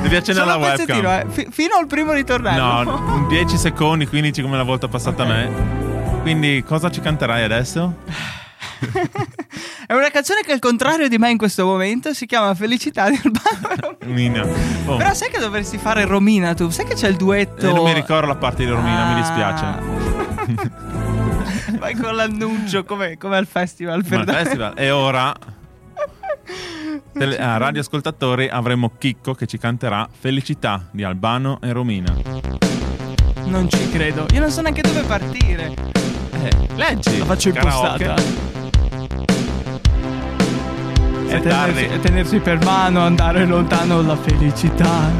Devi 0.00 0.14
accendere 0.14 0.46
Solo 0.48 0.58
la 0.60 0.68
webcam. 0.76 1.06
eh. 1.06 1.26
Fi- 1.28 1.48
fino 1.50 1.74
al 1.76 1.86
primo 1.88 2.12
ritornello. 2.12 2.82
No, 2.84 3.26
10 3.28 3.56
secondi, 3.56 4.06
15 4.06 4.42
come 4.42 4.56
la 4.56 4.62
volta 4.62 4.86
passata 4.86 5.24
a 5.24 5.26
me. 5.26 6.20
Quindi 6.22 6.62
cosa 6.66 6.90
ci 6.90 7.00
canterai 7.00 7.42
adesso? 7.42 7.94
È 9.86 9.92
una 9.94 10.10
canzone 10.10 10.40
che 10.42 10.52
al 10.52 10.58
contrario 10.58 11.08
di 11.08 11.16
me 11.18 11.30
in 11.30 11.38
questo 11.38 11.64
momento 11.64 12.12
si 12.12 12.26
chiama 12.26 12.54
Felicità 12.54 13.08
di 13.08 13.18
Urbano 13.24 13.96
Romina. 14.00 14.42
Mina. 14.44 14.46
Oh, 14.86 14.96
Però 14.96 15.14
sai 15.14 15.30
che 15.30 15.38
dovresti 15.38 15.78
fare 15.78 16.04
Romina 16.04 16.54
tu? 16.54 16.68
Sai 16.70 16.84
che 16.84 16.94
c'è 16.94 17.08
il 17.08 17.16
duetto? 17.16 17.68
eh, 17.68 17.72
non 17.72 17.84
mi 17.84 17.92
ricordo 17.94 18.26
la 18.26 18.36
parte 18.36 18.64
di 18.64 18.70
Romina, 18.70 19.06
mi 19.06 19.14
Ah. 19.14 19.16
dispiace. 19.16 20.86
Vai 21.78 21.94
con 21.94 22.14
l'annuncio 22.14 22.84
come, 22.84 23.16
come 23.18 23.36
al 23.36 23.46
festival. 23.46 24.04
Per- 24.04 24.24
festival. 24.24 24.72
E 24.76 24.90
ora, 24.90 25.34
tele- 27.12 27.38
ah, 27.38 27.56
radioascoltatori, 27.56 28.48
avremo 28.48 28.92
Chicco 28.98 29.34
che 29.34 29.46
ci 29.46 29.58
canterà 29.58 30.08
Felicità 30.10 30.86
di 30.90 31.02
Albano 31.04 31.58
e 31.62 31.72
Romina. 31.72 32.14
Non 33.44 33.68
ci 33.70 33.88
credo. 33.90 34.26
Io 34.32 34.40
non 34.40 34.50
so 34.50 34.60
neanche 34.60 34.82
dove 34.82 35.02
partire. 35.02 35.74
Eh, 36.42 36.50
leggi. 36.74 37.18
La 37.18 37.24
faccio 37.24 37.50
Karaoke. 37.52 38.47
E 41.30 41.40
tenersi, 41.40 42.00
tenersi 42.00 42.38
per 42.38 42.64
mano, 42.64 43.02
andare 43.02 43.44
lontano 43.44 44.00
la 44.00 44.16
felicità. 44.16 45.10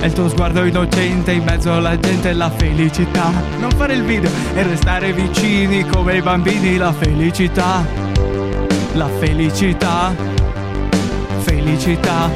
E 0.00 0.06
il 0.06 0.12
tuo 0.12 0.28
sguardo 0.28 0.64
innocente 0.64 1.30
in 1.32 1.44
mezzo 1.44 1.72
alla 1.72 1.96
gente 1.98 2.32
la 2.32 2.50
felicità. 2.50 3.30
Non 3.58 3.70
fare 3.70 3.94
il 3.94 4.02
video 4.02 4.28
e 4.54 4.62
restare 4.64 5.12
vicini 5.12 5.86
come 5.86 6.16
i 6.16 6.20
bambini 6.20 6.76
la 6.76 6.92
felicità. 6.92 7.86
La 8.94 9.08
felicità. 9.18 10.14
Felicità. 11.38 12.28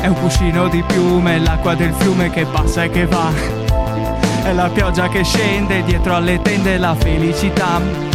È 0.00 0.06
un 0.08 0.14
cuscino 0.14 0.68
di 0.68 0.82
piume, 0.84 1.38
l'acqua 1.38 1.74
del 1.74 1.92
fiume 1.96 2.28
che 2.30 2.44
passa 2.44 2.82
e 2.82 2.90
che 2.90 3.06
va. 3.06 3.30
È 4.42 4.52
la 4.52 4.68
pioggia 4.68 5.08
che 5.08 5.22
scende 5.22 5.84
dietro 5.84 6.16
alle 6.16 6.42
tende 6.42 6.76
la 6.76 6.94
felicità. 6.94 8.07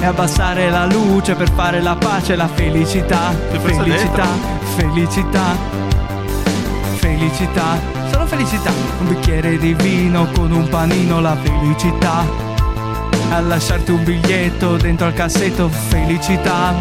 E 0.00 0.06
abbassare 0.06 0.70
la 0.70 0.86
luce 0.86 1.34
per 1.34 1.50
fare 1.50 1.82
la 1.82 1.94
pace, 1.94 2.34
la 2.34 2.48
felicità. 2.48 3.34
Felicità, 3.50 4.26
felicità, 4.76 5.56
felicità. 6.94 7.78
Solo 8.10 8.26
felicità. 8.26 8.70
Un 9.00 9.08
bicchiere 9.08 9.58
di 9.58 9.74
vino 9.74 10.26
con 10.32 10.52
un 10.52 10.66
panino, 10.68 11.20
la 11.20 11.36
felicità. 11.36 12.24
A 13.30 13.40
lasciarti 13.40 13.90
un 13.90 14.02
biglietto 14.02 14.76
dentro 14.76 15.06
al 15.06 15.12
cassetto, 15.12 15.68
felicità. 15.68 16.74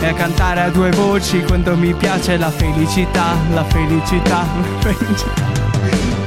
e 0.00 0.06
a 0.06 0.14
cantare 0.14 0.62
a 0.62 0.70
due 0.70 0.90
voci 0.90 1.42
quando 1.42 1.76
mi 1.76 1.92
piace 1.92 2.38
la 2.38 2.50
felicità, 2.50 3.34
la 3.52 3.64
felicità, 3.64 4.44
la 4.82 4.92
felicità. 4.92 6.23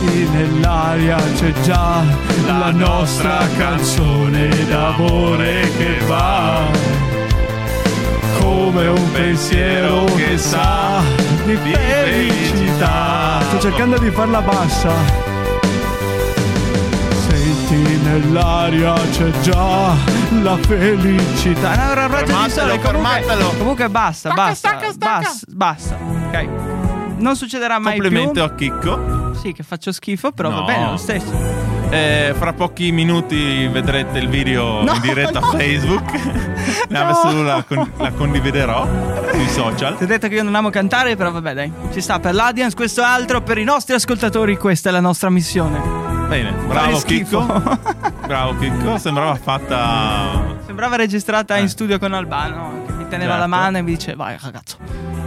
E 0.00 0.28
nell'aria 0.32 1.16
c'è 1.36 1.52
già 1.62 2.02
la 2.46 2.70
nostra 2.70 3.38
canzone 3.56 4.48
d'amore 4.66 5.70
che 5.76 5.98
va 6.06 6.62
come 8.40 8.86
un 8.86 9.12
pensiero 9.12 10.04
che 10.16 10.38
sa 10.38 11.00
di 11.44 11.56
felicità. 11.56 13.40
Sto 13.48 13.58
cercando 13.60 13.98
di 13.98 14.10
farla 14.10 14.40
bassa. 14.40 14.92
Senti 17.28 17.96
nell'aria 18.02 18.94
c'è 19.10 19.30
già 19.40 19.94
la 20.42 20.56
felicità. 20.58 21.74
No, 21.76 21.90
era 21.90 22.04
un 22.06 22.10
raggio 22.12 22.24
di 22.24 22.30
Fermatelo, 22.32 22.48
sole, 22.48 22.80
comunque- 22.80 22.90
fermatelo. 23.20 23.54
Comunque 23.58 23.88
basta, 23.90 24.30
basta, 24.32 24.78
basta, 24.96 25.30
basta. 25.48 25.98
Ok. 26.28 26.48
Non 27.18 27.34
succederà 27.36 27.78
mai 27.80 27.98
Complimento 27.98 28.32
più. 28.32 28.42
a 28.44 28.54
Chicco. 28.54 29.17
Sì, 29.40 29.52
che 29.52 29.62
faccio 29.62 29.92
schifo, 29.92 30.32
però 30.32 30.50
va 30.50 30.62
bene 30.62 30.90
lo 30.90 30.96
stesso. 30.96 31.32
Eh, 31.90 32.34
fra 32.36 32.52
pochi 32.52 32.90
minuti 32.92 33.66
vedrete 33.68 34.18
il 34.18 34.28
video 34.28 34.82
No, 34.82 34.92
in 34.94 35.00
diretta 35.00 35.38
no. 35.40 35.46
a 35.46 35.50
Facebook. 35.56 36.56
No. 36.88 37.00
Adesso 37.00 37.42
la, 37.42 37.64
con- 37.66 37.90
la 37.98 38.10
condividerò 38.12 38.86
sui 39.32 39.46
social. 39.48 39.96
Ti 39.98 40.04
ho 40.04 40.06
detto 40.06 40.28
che 40.28 40.34
io 40.36 40.42
non 40.42 40.54
amo 40.54 40.70
cantare, 40.70 41.16
però 41.16 41.30
vabbè, 41.30 41.52
dai. 41.54 41.70
Ci 41.92 42.00
sta 42.00 42.18
per 42.18 42.34
l'audience, 42.34 42.74
questo 42.74 43.02
è 43.02 43.04
altro. 43.04 43.42
Per 43.42 43.58
i 43.58 43.64
nostri 43.64 43.94
ascoltatori, 43.94 44.56
questa 44.56 44.88
è 44.88 44.92
la 44.92 45.00
nostra 45.00 45.28
missione. 45.28 45.78
Bene, 46.28 46.52
bravo 46.66 46.98
schifo. 46.98 47.40
Chicco. 47.44 47.78
Bravo 48.26 48.56
Chicco, 48.58 48.96
sembrava 48.98 49.34
fatta. 49.34 50.56
Sembrava 50.66 50.96
registrata 50.96 51.56
in 51.58 51.64
Eh. 51.64 51.68
studio 51.68 51.98
con 51.98 52.12
Albano, 52.14 52.82
che 52.86 52.92
mi 52.92 53.06
teneva 53.08 53.32
Certo. 53.32 53.38
la 53.40 53.46
mano 53.46 53.78
e 53.78 53.82
mi 53.82 53.90
dice, 53.92 54.14
vai 54.14 54.36
ragazzo. 54.40 54.76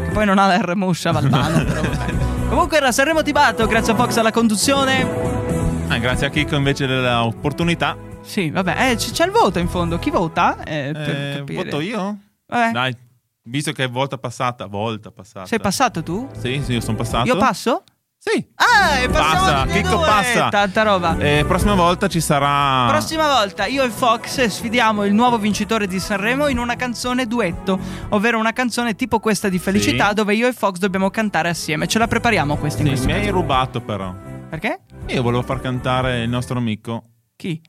Che 0.04 0.10
poi 0.14 0.26
non 0.26 0.38
ha 0.40 0.48
la 0.48 0.58
R 0.58 0.76
moscia 0.76 1.10
Albano, 1.10 1.64
però 1.64 1.82
vabbè. 1.82 2.14
Comunque 2.52 2.76
era 2.76 2.92
Sanremo 2.92 3.22
Tibato, 3.22 3.66
grazie 3.66 3.94
a 3.94 3.96
Fox 3.96 4.18
alla 4.18 4.32
conduzione. 4.34 5.08
Eh, 5.90 6.00
grazie 6.02 6.28
a 6.28 6.30
Chicco 6.30 6.56
invece 6.56 6.86
dell'opportunità. 6.86 7.96
Sì, 8.24 8.50
vabbè, 8.50 8.92
eh, 8.92 8.96
c- 8.98 9.12
c'è 9.12 9.24
il 9.24 9.32
voto 9.32 9.58
in 9.60 9.70
fondo. 9.70 9.98
Chi 9.98 10.10
vota? 10.10 10.62
Eh, 10.66 10.90
Eh, 10.94 11.44
voto 11.48 11.80
io? 11.80 12.18
Vabbè. 12.48 12.72
Dai, 12.72 12.94
visto 13.44 13.72
che 13.72 13.86
è 13.86 13.90
volta 13.90 14.18
passata, 14.18 14.66
volta 14.66 15.12
passata. 15.12 15.46
Sei 15.46 15.62
passato 15.62 16.04
tu? 16.04 16.28
Sì, 16.38 16.62
sì, 16.62 16.74
io 16.74 16.82
sono 16.82 16.98
passato. 16.98 17.26
Io 17.26 17.38
passo? 17.38 17.84
Sì. 18.24 18.46
Ah, 18.54 19.00
e 19.00 19.10
Passa, 19.10 19.64
e 19.66 19.82
Chicco 19.82 19.98
passa. 19.98 20.50
Tanta 20.50 20.84
roba. 20.84 21.18
Eh, 21.18 21.44
prossima 21.48 21.74
volta 21.74 22.08
ci 22.08 22.22
sarà. 22.22 22.86
Prossima 22.92 23.26
volta 23.28 23.66
io 23.66 23.84
e 23.84 23.90
Fox 23.90 24.46
sfidiamo 24.46 25.06
il 25.06 25.14
nuovo 25.14 25.40
vincitore 25.40 25.88
di 25.88 26.00
Sanremo 26.00 26.48
in 26.48 26.60
una 26.60 26.76
canzone 26.76 27.26
duetto, 27.26 27.80
ovvero 28.10 28.38
una 28.38 28.54
canzone 28.54 28.94
tipo 28.96 29.20
questa 29.20 29.50
di 29.50 29.58
Felicità 29.58 30.10
Sì. 30.10 30.14
dove 30.14 30.36
io 30.36 30.48
e 30.48 30.54
Fox 30.54 30.78
dobbiamo 30.78 31.10
cantare 31.10 31.50
assieme. 31.50 31.88
Ce 31.88 31.98
la 31.98 32.08
prepariamo 32.08 32.58
questa 32.58 32.82
in 32.82 32.90
Sì, 32.90 32.92
questo 32.92 33.08
mi 33.08 33.14
hai 33.14 33.22
caso. 33.22 33.32
rubato 33.34 33.82
però. 33.82 34.14
Perché? 34.52 34.82
Io 35.08 35.22
volevo 35.24 35.42
far 35.42 35.60
cantare 35.60 36.22
il 36.22 36.30
nostro 36.30 36.60
amico 36.60 37.02
Chi? 37.36 37.60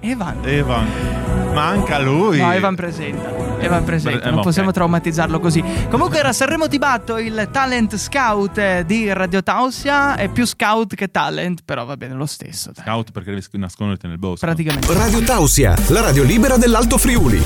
Evan. 0.00 0.40
Evan. 0.44 1.25
Manca 1.56 1.98
lui. 1.98 2.38
No, 2.38 2.52
Evan 2.52 2.74
presenta. 2.74 3.58
Evan 3.58 3.82
presenta, 3.82 4.26
eh, 4.26 4.28
non 4.28 4.40
ok. 4.40 4.44
possiamo 4.44 4.72
traumatizzarlo 4.72 5.40
così. 5.40 5.64
Comunque 5.88 6.18
era 6.18 6.34
Sanremo 6.34 6.68
Tibatto, 6.68 7.16
il 7.16 7.48
talent 7.50 7.96
scout 7.96 8.58
eh, 8.58 8.84
di 8.86 9.10
Radio 9.10 9.42
Tausia. 9.42 10.16
È 10.16 10.28
più 10.28 10.44
scout 10.44 10.94
che 10.94 11.10
talent, 11.10 11.62
però 11.64 11.86
va 11.86 11.96
bene 11.96 12.12
lo 12.12 12.26
stesso. 12.26 12.72
dai. 12.74 12.84
Scout 12.84 13.10
perché 13.10 13.30
devi 13.30 13.42
nasconderti 13.52 14.06
nel 14.06 14.18
bosco. 14.18 14.44
Praticamente. 14.44 14.92
Radio 14.92 15.22
Tausia, 15.22 15.74
la 15.88 16.02
radio 16.02 16.24
libera 16.24 16.58
dell'Alto 16.58 16.98
Friuli. 16.98 17.42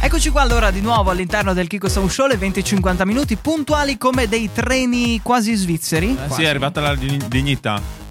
Eccoci 0.00 0.30
qua 0.30 0.40
allora 0.40 0.70
di 0.70 0.80
nuovo 0.80 1.10
all'interno 1.10 1.52
del 1.52 1.66
Kiko 1.66 1.90
Sound 1.90 2.08
Show, 2.08 2.28
le 2.28 2.38
20-50 2.38 3.04
minuti, 3.04 3.36
puntuali 3.36 3.98
come 3.98 4.28
dei 4.28 4.48
treni 4.50 5.20
quasi 5.22 5.54
svizzeri. 5.54 6.16
Eh, 6.26 6.32
sì, 6.32 6.42
è 6.44 6.48
arrivata 6.48 6.80
la 6.80 6.94
dign- 6.94 7.28
dignità. 7.28 8.05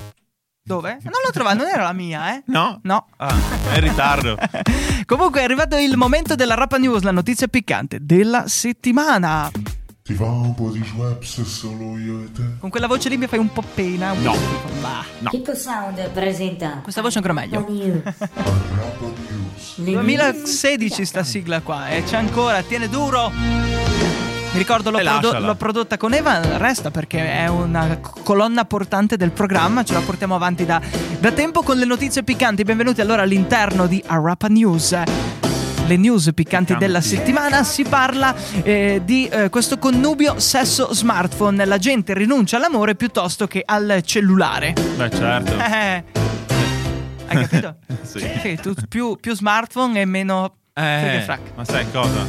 Dove? 0.67 0.97
Non 1.03 1.11
l'ho 1.23 1.29
trovata, 1.31 1.57
non 1.57 1.67
era 1.67 1.83
la 1.83 1.93
mia, 1.93 2.33
eh? 2.35 2.41
No? 2.47 2.79
No. 2.81 3.05
Ah, 3.17 3.35
è 3.71 3.75
in 3.75 3.81
ritardo. 3.81 4.35
Comunque 5.05 5.41
è 5.41 5.43
arrivato 5.43 5.77
il 5.77 5.95
momento 5.95 6.33
della 6.33 6.55
Rapa 6.55 6.77
News, 6.77 7.03
la 7.03 7.11
notizia 7.11 7.47
piccante 7.47 7.99
della 8.01 8.47
settimana. 8.47 9.51
Ti 10.01 10.13
va 10.15 10.25
un 10.25 10.55
po' 10.55 10.71
di 10.71 10.83
Schweppes 10.83 11.43
solo 11.43 11.99
io 11.99 12.23
e 12.23 12.31
te? 12.31 12.41
Con 12.59 12.71
quella 12.71 12.87
voce 12.87 13.09
lì 13.09 13.17
mi 13.17 13.27
fai 13.27 13.37
un 13.37 13.53
po' 13.53 13.61
pena. 13.75 14.13
un 14.13 14.23
No. 14.23 14.31
po'. 14.31 14.69
Bah. 14.81 15.29
Kiko 15.29 15.53
Sound 15.53 16.09
presenta 16.09 16.79
Questa 16.81 17.01
voce 17.03 17.19
è 17.19 17.21
ancora 17.23 17.33
meglio. 17.39 17.59
Rapa 17.59 19.05
News. 19.29 19.77
Le 19.77 19.91
2016 19.91 21.05
sta 21.05 21.23
sigla 21.23 21.61
qua 21.61 21.89
e 21.89 22.03
c'è 22.05 22.17
ancora, 22.17 22.63
tiene 22.63 22.89
duro. 22.89 23.31
Mi 24.55 24.61
ricordo 24.61 24.89
l'ho, 24.89 24.99
prodo- 24.99 25.37
l'ho 25.39 25.55
prodotta 25.55 25.97
con 25.97 26.13
Eva, 26.13 26.57
resta 26.57 26.89
perché 26.89 27.19
è 27.39 27.47
una 27.47 27.99
colonna 27.99 28.63
portante 28.63 29.17
del 29.17 29.31
programma, 29.31 29.83
ce 29.83 29.91
la 29.91 29.99
portiamo 29.99 30.33
avanti 30.33 30.63
da, 30.63 30.79
da 31.19 31.33
tempo 31.33 31.61
con 31.61 31.75
le 31.77 31.83
notizie 31.83 32.23
piccanti. 32.23 32.63
Benvenuti 32.63 33.01
allora 33.01 33.23
all'interno 33.23 33.85
di 33.85 34.01
Arapa 34.07 34.47
News. 34.47 34.97
Le 35.87 35.97
news 35.97 36.31
piccanti 36.33 36.77
della 36.77 37.01
settimana 37.01 37.65
si 37.65 37.83
parla 37.83 38.33
eh, 38.63 39.01
di 39.03 39.27
eh, 39.27 39.49
questo 39.49 39.77
connubio 39.77 40.39
sesso 40.39 40.93
smartphone. 40.93 41.65
La 41.65 41.77
gente 41.77 42.13
rinuncia 42.13 42.55
all'amore 42.55 42.95
piuttosto 42.95 43.47
che 43.47 43.61
al 43.65 44.01
cellulare. 44.05 44.73
Beh, 44.95 45.09
certo. 45.09 45.53
Eh, 45.59 46.03
Hai 47.27 47.45
capito? 47.45 47.75
Sì. 48.03 48.57
tu 48.61 48.73
più, 48.87 49.17
più 49.19 49.35
smartphone 49.35 49.99
e 49.99 50.05
meno. 50.05 50.55
Eh, 50.73 51.25
ma 51.55 51.65
sai 51.65 51.91
cosa? 51.91 52.25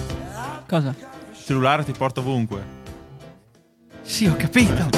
Cosa? 0.67 1.15
Cellulare 1.47 1.85
ti 1.85 1.93
porta 1.97 2.19
ovunque. 2.19 2.61
Sì, 4.03 4.27
ho 4.27 4.35
capito. 4.35 4.89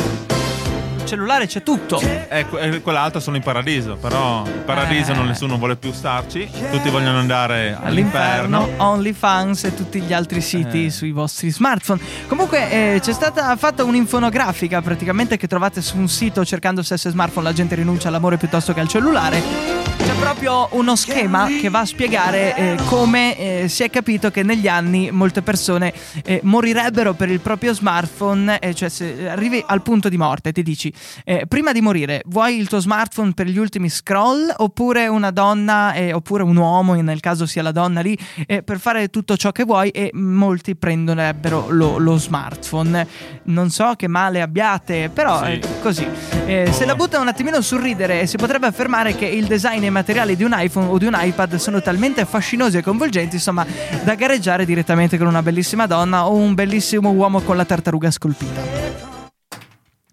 Il 0.96 1.04
cellulare 1.04 1.46
c'è 1.46 1.62
tutto. 1.62 2.00
Eh, 2.00 2.46
que- 2.48 2.58
eh, 2.60 2.80
quell'altro 2.80 3.20
sono 3.20 3.36
in 3.36 3.42
paradiso, 3.42 3.96
però 3.96 4.46
il 4.46 4.52
paradiso 4.64 5.12
Eh. 5.12 5.14
non 5.14 5.26
nessuno 5.26 5.58
vuole 5.58 5.76
più 5.76 5.92
starci, 5.92 6.48
tutti 6.70 6.88
vogliono 6.88 7.18
andare 7.18 7.76
All'inferno, 7.82 8.56
all'inferno. 8.62 8.82
OnlyFans 8.86 9.64
e 9.64 9.74
tutti 9.74 10.00
gli 10.00 10.14
altri 10.14 10.40
siti 10.40 10.86
Eh. 10.86 10.90
sui 10.90 11.10
vostri 11.12 11.50
smartphone. 11.50 12.00
Comunque 12.28 12.70
eh, 12.94 13.00
c'è 13.00 13.12
stata 13.12 13.54
fatta 13.56 13.84
un'infonografica 13.84 14.80
praticamente 14.80 15.36
che 15.36 15.46
trovate 15.48 15.82
su 15.82 15.98
un 15.98 16.08
sito 16.08 16.46
cercando 16.46 16.82
sesso 16.82 17.08
e 17.08 17.10
smartphone 17.10 17.44
la 17.46 17.52
gente 17.52 17.74
rinuncia 17.74 18.08
all'amore 18.08 18.38
piuttosto 18.38 18.72
che 18.72 18.80
al 18.80 18.88
cellulare. 18.88 19.97
Proprio 20.18 20.68
uno 20.72 20.94
schema 20.94 21.46
che 21.46 21.68
va 21.70 21.80
a 21.80 21.84
spiegare 21.84 22.54
eh, 22.54 22.76
come 22.86 23.36
eh, 23.62 23.68
si 23.68 23.82
è 23.82 23.90
capito 23.90 24.30
che 24.30 24.42
negli 24.42 24.68
anni 24.68 25.10
molte 25.10 25.42
persone 25.42 25.92
eh, 26.24 26.40
morirebbero 26.42 27.14
per 27.14 27.30
il 27.30 27.40
proprio 27.40 27.72
smartphone, 27.72 28.58
eh, 28.58 28.74
cioè 28.74 28.88
se 28.88 29.28
arrivi 29.28 29.62
al 29.66 29.80
punto 29.82 30.08
di 30.08 30.16
morte 30.16 30.52
ti 30.52 30.62
dici 30.62 30.92
eh, 31.24 31.46
prima 31.48 31.72
di 31.72 31.80
morire 31.80 32.22
vuoi 32.26 32.58
il 32.58 32.68
tuo 32.68 32.78
smartphone 32.78 33.32
per 33.32 33.46
gli 33.46 33.58
ultimi 33.58 33.88
scroll 33.88 34.52
oppure 34.58 35.06
una 35.08 35.30
donna 35.30 35.92
eh, 35.94 36.12
oppure 36.12 36.42
un 36.42 36.56
uomo, 36.56 36.94
nel 36.94 37.20
caso 37.20 37.46
sia 37.46 37.62
la 37.62 37.72
donna 37.72 38.00
lì, 38.00 38.16
per 38.64 38.78
fare 38.78 39.08
tutto 39.08 39.36
ciò 39.36 39.50
che 39.50 39.64
vuoi 39.64 39.90
e 39.90 40.10
molti 40.12 40.76
prenderebbero 40.76 41.66
lo, 41.70 41.98
lo 41.98 42.16
smartphone. 42.16 43.06
Non 43.44 43.70
so 43.70 43.94
che 43.96 44.08
male 44.08 44.42
abbiate, 44.42 45.10
però 45.12 45.42
Sì. 45.44 45.52
è 45.52 45.60
così. 45.80 46.06
Eh, 46.44 46.70
Se 46.72 46.84
la 46.84 46.94
butta 46.94 47.18
un 47.18 47.28
attimino 47.28 47.60
sul 47.60 47.80
ridere, 47.80 48.26
si 48.26 48.36
potrebbe 48.36 48.66
affermare 48.66 49.14
che 49.14 49.26
il 49.26 49.46
design 49.46 49.82
e 49.82 49.86
i 49.86 49.90
materiali 50.08 50.36
di 50.36 50.44
un 50.44 50.54
iPhone 50.56 50.86
o 50.86 50.96
di 50.96 51.04
un 51.04 51.14
iPad 51.14 51.56
sono 51.56 51.82
talmente 51.82 52.22
affascinosi 52.22 52.78
e 52.78 52.82
coinvolgenti, 52.82 53.34
insomma, 53.34 53.66
da 54.02 54.14
gareggiare 54.14 54.64
direttamente 54.64 55.18
con 55.18 55.26
una 55.26 55.42
bellissima 55.42 55.86
donna 55.86 56.26
o 56.26 56.32
un 56.32 56.54
bellissimo 56.54 57.10
uomo 57.10 57.42
con 57.42 57.58
la 57.58 57.66
tartaruga 57.66 58.10
scolpita. 58.10 58.62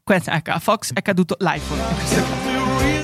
Questo, 0.03 0.31
ecco, 0.31 0.51
a 0.51 0.59
Fox 0.59 0.91
è 0.91 1.01
caduto 1.01 1.37
l'iPhone. 1.39 1.81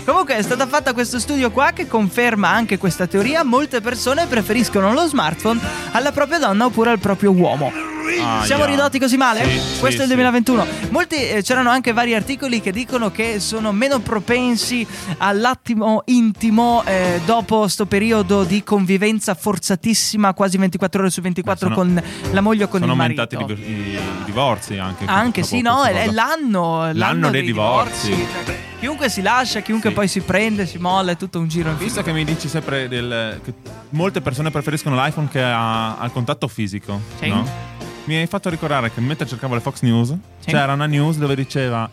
Comunque 0.03 0.35
è 0.35 0.41
stata 0.41 0.67
fatta 0.67 0.91
questo 0.91 1.17
studio 1.17 1.49
qua 1.49 1.71
che 1.71 1.87
conferma 1.87 2.49
anche 2.49 2.77
questa 2.77 3.07
teoria. 3.07 3.45
Molte 3.45 3.79
persone 3.79 4.25
preferiscono 4.25 4.91
lo 4.91 5.07
smartphone 5.07 5.61
alla 5.93 6.11
propria 6.11 6.39
donna 6.39 6.65
oppure 6.65 6.89
al 6.89 6.99
proprio 6.99 7.31
uomo. 7.31 7.90
Ah, 8.19 8.43
Siamo 8.43 8.63
yeah. 8.63 8.71
ridotti 8.71 8.99
così 8.99 9.17
male? 9.17 9.43
Sì, 9.43 9.79
Questo 9.79 9.89
sì, 9.89 9.97
è 9.97 10.01
il 10.03 10.07
sì. 10.09 10.15
2021. 10.15 10.65
Molti 10.89 11.15
eh, 11.15 11.41
c'erano 11.43 11.69
anche 11.69 11.93
vari 11.93 12.13
articoli 12.15 12.61
che 12.61 12.71
dicono 12.71 13.11
che 13.11 13.39
sono 13.39 13.71
meno 13.71 13.99
propensi 13.99 14.85
all'attimo 15.17 16.03
intimo 16.05 16.83
eh, 16.85 17.21
dopo 17.25 17.67
sto 17.67 17.85
periodo 17.85 18.43
di 18.43 18.63
convivenza 18.63 19.33
forzatissima, 19.35 20.33
quasi 20.33 20.57
24 20.57 21.01
ore 21.01 21.09
su 21.09 21.21
24 21.21 21.67
Beh, 21.69 21.73
sono- 21.73 21.91
con 21.93 22.03
la 22.31 22.41
moglie 22.41 22.65
o 22.65 22.67
con 22.67 22.79
Sono 22.81 22.91
il 22.91 22.97
marito. 22.97 23.21
aumentati 23.29 23.61
i, 23.61 23.65
i- 23.65 23.99
divorzi 24.25 24.77
anche. 24.77 25.05
Anche 25.05 25.43
sì, 25.43 25.61
no, 25.61 25.83
è, 25.83 25.91
è 25.93 26.05
cosa. 26.07 26.11
l'anno, 26.13 26.91
L'anno 26.93 27.29
dei 27.29 27.43
divorzi. 27.43 28.09
cioè, 28.45 28.59
chiunque 28.79 29.09
si 29.09 29.21
lascia, 29.21 29.59
chiunque 29.61 29.89
Sì. 29.89 29.95
poi 29.95 30.07
si 30.07 30.21
prende, 30.21 30.65
si 30.65 30.77
molla, 30.77 31.11
è 31.11 31.17
tutto 31.17 31.39
un 31.39 31.47
giro. 31.47 31.73
Visto 31.75 32.01
che 32.01 32.11
mi 32.11 32.23
dici 32.25 32.47
sempre 32.47 32.87
del, 32.87 33.39
che 33.43 33.53
molte 33.89 34.21
persone 34.21 34.51
preferiscono 34.51 34.95
l'iPhone 34.95 35.27
che 35.29 35.41
ha, 35.41 35.97
al 35.97 36.11
contatto 36.11 36.47
fisico, 36.47 36.99
Sì. 37.19 37.29
no? 37.29 37.69
Mi 38.05 38.15
hai 38.15 38.27
fatto 38.27 38.49
ricordare 38.49 38.91
che 38.91 38.99
mentre 39.01 39.27
cercavo 39.27 39.53
le 39.53 39.61
Fox 39.61 39.81
News 39.81 40.09
Sì. 40.39 40.49
c'era 40.51 40.73
una 40.73 40.85
news 40.87 41.17
dove 41.17 41.35
diceva 41.35 41.89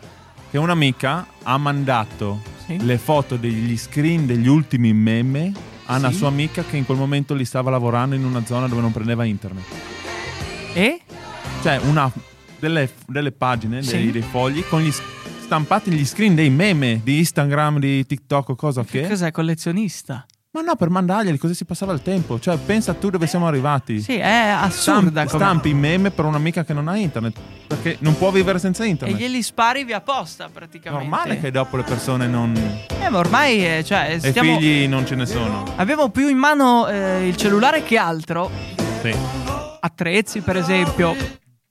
che 0.51 0.57
un'amica 0.59 1.27
ha 1.43 1.59
mandato 1.59 2.41
Sì. 2.65 2.83
le 2.85 2.97
foto 2.99 3.37
degli 3.37 3.77
screen 3.77 4.27
degli 4.27 4.49
ultimi 4.49 4.93
meme 4.93 5.53
a 5.87 5.97
una 5.97 6.11
sua 6.11 6.29
amica 6.29 6.63
che 6.65 6.77
in 6.77 6.85
quel 6.87 6.99
momento 6.99 7.35
li 7.35 7.45
stava 7.45 7.71
lavorando 7.71 8.15
in 8.15 8.25
una 8.25 8.45
zona 8.45 8.69
dove 8.69 8.81
non 8.81 8.93
prendeva 8.93 9.25
internet. 9.25 9.65
E? 10.75 11.01
Cioè, 11.63 11.79
una, 11.85 12.11
delle, 12.59 12.91
delle 13.07 13.33
pagine, 13.33 13.81
dei, 13.81 14.11
dei 14.11 14.21
fogli 14.23 14.63
con 14.69 14.83
gli 14.83 14.91
stampati 14.91 15.91
gli 15.91 16.05
screen 16.05 16.35
dei 16.35 16.51
meme 16.51 17.01
di 17.03 17.19
Instagram, 17.19 17.79
di 17.79 18.05
TikTok 18.05 18.51
o 18.51 18.55
cosa 18.55 18.85
Che 18.85 19.01
che. 19.03 19.09
cos'è 19.09 19.31
collezionista? 19.31 20.27
Ma 20.59 20.65
no, 20.65 20.75
per 20.75 20.89
mandarglieli 20.91 21.39
così 21.39 21.55
si 21.55 21.65
passava 21.65 21.93
il 21.93 22.03
tempo. 22.03 22.41
Cioè, 22.41 22.57
pensa 22.57 22.93
tu 22.95 23.11
dove 23.11 23.29
siamo 23.29 23.47
arrivati. 23.47 24.01
Sì, 24.01 24.17
è 24.17 24.49
assurda 24.49 25.11
Stamp- 25.11 25.31
come... 25.31 25.45
stampi 25.45 25.73
meme 25.73 26.11
per 26.11 26.25
un'amica 26.25 26.65
che 26.65 26.73
non 26.73 26.89
ha 26.89 26.97
internet. 26.97 27.37
Perché 27.69 27.97
non 28.01 28.17
può 28.19 28.33
vivere 28.33 28.59
senza 28.59 28.83
E 28.83 28.89
internet. 28.89 29.17
glieli 29.21 29.41
spari 29.43 29.85
via 29.85 30.01
posta 30.01 30.49
praticamente. 30.53 31.07
Normale 31.07 31.39
che 31.39 31.53
dopo 31.53 31.77
le 31.77 31.85
persone 31.85 32.27
non. 32.27 32.57
Eh, 32.57 33.09
ma 33.09 33.19
ormai, 33.19 33.65
eh, 33.65 33.85
cioè, 33.85 34.19
E 34.21 34.31
stiamo... 34.31 34.59
figli 34.59 34.89
non 34.89 35.07
ce 35.07 35.15
ne 35.15 35.27
sono. 35.27 35.63
Abbiamo 35.77 36.09
più 36.09 36.29
in 36.29 36.39
mano 36.39 36.89
eh, 36.89 37.29
il 37.29 37.37
cellulare 37.37 37.85
che 37.85 37.97
altro. 37.97 38.51
Sì. 39.01 39.15
Attrezzi, 39.81 40.41
per 40.41 40.57
esempio. 40.57 41.15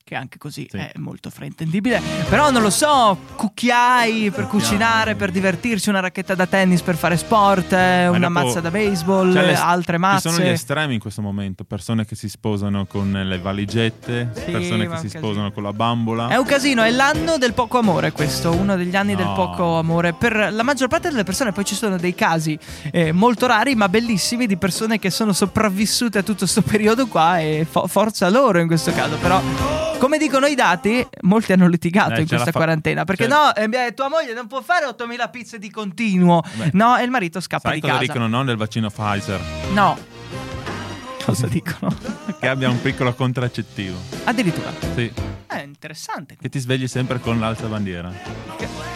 Che 0.08 0.16
anche 0.16 0.38
così 0.38 0.66
Sì. 0.72 0.78
è 0.78 0.94
molto 1.00 1.30
fraintendibile. 1.30 2.02
Però 2.30 2.50
non 2.50 2.62
lo 2.62 2.70
so, 2.70 3.18
cucchiai 3.36 4.32
per 4.32 4.48
cucinare, 4.48 5.16
per 5.16 5.32
divertirsi, 5.32 5.90
una 5.90 6.00
racchetta 6.00 6.34
da 6.34 6.46
tennis 6.48 6.80
per 6.82 6.96
fare 6.96 7.18
sport, 7.18 7.74
eh, 7.74 8.06
Ma 8.06 8.16
una 8.16 8.28
dopo- 8.30 8.32
mazza 8.46 8.62
da 8.62 8.72
baseball, 8.72 9.34
Cioè, 9.34 9.46
le- 9.48 9.56
altre 9.56 9.98
mazze. 9.98 10.30
Ci 10.30 10.36
sono 10.36 10.48
gli 10.48 10.52
estremi 10.52 10.94
in 10.94 11.02
questo 11.02 11.22
momento. 11.22 11.66
Persone 11.66 12.06
che 12.06 12.16
si 12.16 12.30
sposano 12.30 12.86
con 12.86 13.12
le 13.12 13.38
valigette, 13.38 14.30
Sì, 14.34 14.50
persone 14.52 14.88
che 14.88 14.96
si 14.96 15.04
casino. 15.04 15.24
sposano 15.26 15.52
con 15.52 15.64
la 15.64 15.74
bambola. 15.74 16.30
È 16.30 16.38
un 16.38 16.46
casino, 16.46 16.84
è 16.84 16.90
l'anno 16.92 17.38
del 17.38 17.54
poco 17.54 17.78
amore 17.78 18.14
questo, 18.14 18.54
uno 18.56 18.78
degli 18.78 18.96
anni 18.96 19.14
del 19.14 19.26
No. 19.26 19.34
poco 19.34 19.78
amore 19.78 20.14
per 20.14 20.54
la 20.54 20.64
maggior 20.64 20.88
parte 20.88 21.10
delle 21.10 21.24
persone, 21.26 21.52
poi 21.52 21.66
ci 21.66 21.76
sono 21.76 21.98
dei 21.98 22.16
casi 22.16 22.58
eh, 22.94 23.12
molto 23.12 23.46
rari 23.46 23.76
ma 23.76 23.90
bellissimi 23.90 24.48
di 24.48 24.56
persone 24.56 25.00
che 25.00 25.10
sono 25.10 25.34
sopravvissute 25.34 26.20
a 26.20 26.24
tutto 26.24 26.40
questo 26.46 26.62
periodo 26.62 27.08
qua 27.08 27.40
e 27.40 27.68
fo- 27.70 27.88
forza 27.88 28.30
loro 28.30 28.60
in 28.60 28.68
questo 28.68 28.94
caso, 28.94 29.18
però 29.18 29.42
come 29.98 30.18
dicono 30.18 30.46
i 30.46 30.56
dati, 30.56 31.06
molti 31.22 31.54
hanno 31.54 31.68
litigato 31.68 32.14
Eh, 32.16 32.22
in 32.22 32.28
questa 32.28 32.52
fa- 32.52 32.58
quarantena, 32.60 33.04
perché 33.04 33.28
no, 33.28 33.54
eh, 33.56 33.94
tua 33.94 34.10
moglie 34.10 34.34
non 34.34 34.48
può 34.48 34.62
fare 34.62 34.86
8000 34.86 35.30
pizze 35.30 35.58
di 35.60 35.70
continuo, 35.70 36.42
Beh. 36.54 36.70
no, 36.74 36.98
e 36.98 37.04
il 37.04 37.10
marito 37.10 37.40
scappa 37.40 37.70
Sai 37.70 37.76
di 37.76 37.82
cosa 37.82 37.94
casa. 37.94 38.06
dicono 38.06 38.28
no 38.28 38.44
del 38.44 38.58
vaccino 38.58 38.90
Pfizer? 38.90 39.40
No. 39.74 39.98
Cosa 41.24 41.48
dicono? 41.48 41.94
Che 42.40 42.48
abbia 42.48 42.70
un 42.70 42.80
piccolo 42.82 43.14
contraccettivo. 43.16 43.98
Addirittura. 44.26 44.72
Sì. 44.96 45.12
È 45.48 45.62
interessante. 45.64 46.38
Che 46.40 46.50
ti 46.50 46.60
svegli 46.60 46.88
sempre 46.88 47.20
con 47.20 47.40
l'alza 47.40 47.66
bandiera. 47.66 48.12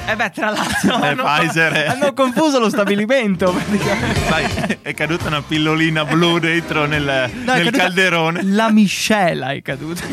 Eh 0.06 0.16
beh, 0.16 0.30
tra 0.30 0.52
l'altro 0.52 1.00
Eh, 1.04 1.08
hanno, 1.08 1.24
Pfizer 1.24 1.72
è- 1.74 1.88
hanno 1.88 2.14
confuso 2.14 2.60
lo 2.60 2.70
stabilimento. 2.70 3.52
Sai, 4.30 4.78
è 4.84 4.94
caduta 4.94 5.28
una 5.28 5.42
pillolina 5.42 6.06
blu 6.06 6.38
dentro 6.38 6.86
nel, 6.86 7.32
No, 7.44 7.54
nel 7.56 7.72
calderone. 7.72 8.44
La 8.44 8.70
miscela 8.70 9.52
è 9.52 9.62
caduta. 9.64 10.04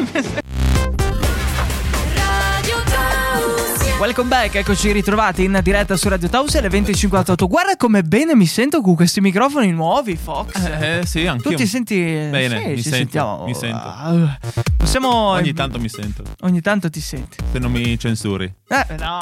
Welcome 3.98 4.28
back, 4.28 4.54
eccoci 4.54 4.92
ritrovati 4.92 5.42
in 5.42 5.58
diretta 5.62 5.96
su 5.96 6.08
Radio 6.08 6.28
Tausia 6.28 6.60
alle 6.60 6.68
20.58. 6.68 7.48
Guarda 7.48 7.76
come 7.76 8.02
bene 8.04 8.36
mi 8.36 8.46
sento 8.46 8.80
con 8.80 8.94
questi 8.94 9.20
microfoni 9.20 9.72
nuovi, 9.72 10.14
Fox. 10.16 10.54
Eh, 10.54 11.00
sì, 11.04 11.22
tu 11.24 11.28
anch'io. 11.28 11.56
ti 11.56 11.66
senti 11.66 11.96
Bene, 11.96 12.60
Sì, 12.60 12.66
mi 12.68 12.80
sento, 12.82 12.96
sentiamo. 12.96 13.44
mi 13.44 13.54
sento. 13.54 13.76
Ah, 13.82 14.38
Possiamo 14.76 15.08
Ogni 15.08 15.52
tanto 15.52 15.80
mi 15.80 15.88
sento. 15.88 16.22
ogni 16.42 16.60
tanto 16.60 16.88
ti 16.90 17.00
senti. 17.00 17.38
Se 17.50 17.58
non 17.58 17.72
mi 17.72 17.98
censuri. 17.98 18.44
Eh, 18.68 18.94
no. 18.98 19.18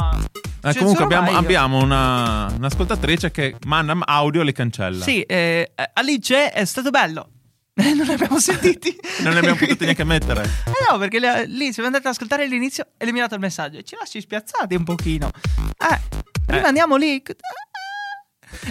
Eh, 0.62 0.75
comunque 0.75 1.05
abbiamo, 1.05 1.31
abbiamo 1.31 1.83
una, 1.83 2.53
un'ascoltatrice 2.55 3.31
che 3.31 3.57
manda 3.65 3.97
audio 4.05 4.43
e 4.43 4.45
le 4.45 4.53
cancella. 4.53 5.03
Sì, 5.03 5.23
eh, 5.23 5.71
Alice 5.95 6.51
è 6.53 6.65
stato 6.67 6.91
bello. 6.91 7.29
Eh, 7.79 7.93
non 7.93 8.07
li 8.07 8.12
abbiamo 8.12 8.39
sentiti. 8.41 8.97
Non 9.21 9.33
ne 9.33 9.39
abbiamo 9.39 9.57
potuti 9.57 9.85
neanche 9.85 10.05
mettere. 10.05 10.43
Eh 10.67 10.91
no, 10.91 10.99
perché 10.99 11.19
le- 11.19 11.47
lì 11.47 11.73
siamo 11.73 11.89
andati 11.89 12.07
ad 12.07 12.12
ascoltare 12.15 12.47
l'inizio 12.47 12.85
e 12.85 13.05
eliminato 13.05 13.35
il 13.35 13.41
messaggio. 13.41 13.83
Ci 13.83 13.97
lasci 13.99 14.21
spiazzati 14.21 14.75
un 14.75 14.85
pochino. 14.85 15.31
Eh, 15.79 16.01
rimaniamo 16.47 16.97
lì. 16.97 17.23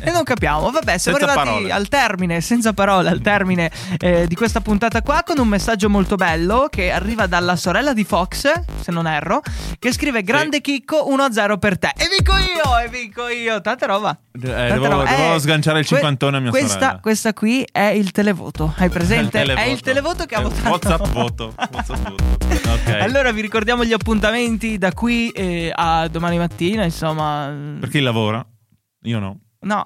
E 0.03 0.11
non 0.11 0.23
capiamo, 0.23 0.69
vabbè, 0.71 0.97
siamo 0.97 1.17
Senza 1.17 1.33
arrivati 1.33 1.49
parole. 1.57 1.71
al 1.73 1.87
termine, 1.87 2.41
senza 2.41 2.73
parole, 2.73 3.09
al 3.09 3.21
termine 3.21 3.71
eh, 3.99 4.27
di 4.27 4.35
questa 4.35 4.61
puntata 4.61 5.01
qua 5.01 5.23
con 5.25 5.37
un 5.37 5.47
messaggio 5.47 5.89
molto 5.89 6.15
bello 6.15 6.67
che 6.69 6.91
arriva 6.91 7.27
dalla 7.27 7.55
sorella 7.55 7.93
di 7.93 8.03
Fox, 8.03 8.51
se 8.81 8.91
non 8.91 9.07
erro, 9.07 9.41
che 9.79 9.91
scrive 9.91 10.21
Grande 10.23 10.61
Chicco 10.61 11.07
1-0 11.09 11.57
per 11.59 11.77
te. 11.77 11.91
E 11.95 12.07
vinco 12.09 12.33
io, 12.37 12.79
e 12.79 12.87
vinco 12.89 13.27
io, 13.27 13.61
tanta 13.61 13.85
roba. 13.85 14.17
Eh, 14.33 14.39
Tanta 14.39 14.73
devo, 14.73 14.87
roba. 14.87 15.03
devo 15.05 15.35
Eh, 15.35 15.39
sganciare 15.39 15.79
il 15.79 15.85
cinquantone 15.85 16.37
a 16.37 16.39
mia 16.39 16.49
questa, 16.49 16.67
sorella. 16.79 16.99
Questa 16.99 17.33
qui 17.33 17.67
è 17.71 17.83
il 17.87 18.11
televoto, 18.11 18.73
hai 18.77 18.89
presente? 18.89 19.41
È 19.43 19.61
il 19.63 19.79
televoto 19.81 20.25
che 20.25 20.35
ha 20.35 20.41
votato. 20.41 20.69
WhatsApp 20.69 21.05
voto. 21.07 21.53
WhatsApp 21.71 22.09
voto. 22.09 22.23
Ok. 22.69 22.89
Allora 22.99 23.31
vi 23.31 23.41
ricordiamo 23.41 23.83
gli 23.85 23.93
appuntamenti 23.93 24.77
da 24.77 24.91
qui 24.93 25.29
eh, 25.29 25.71
a 25.73 26.07
domani 26.07 26.37
mattina, 26.37 26.83
insomma. 26.83 27.53
Per 27.79 27.89
chi 27.89 27.99
lavora? 28.01 28.45
Io 29.03 29.19
no. 29.19 29.39
No, 29.65 29.83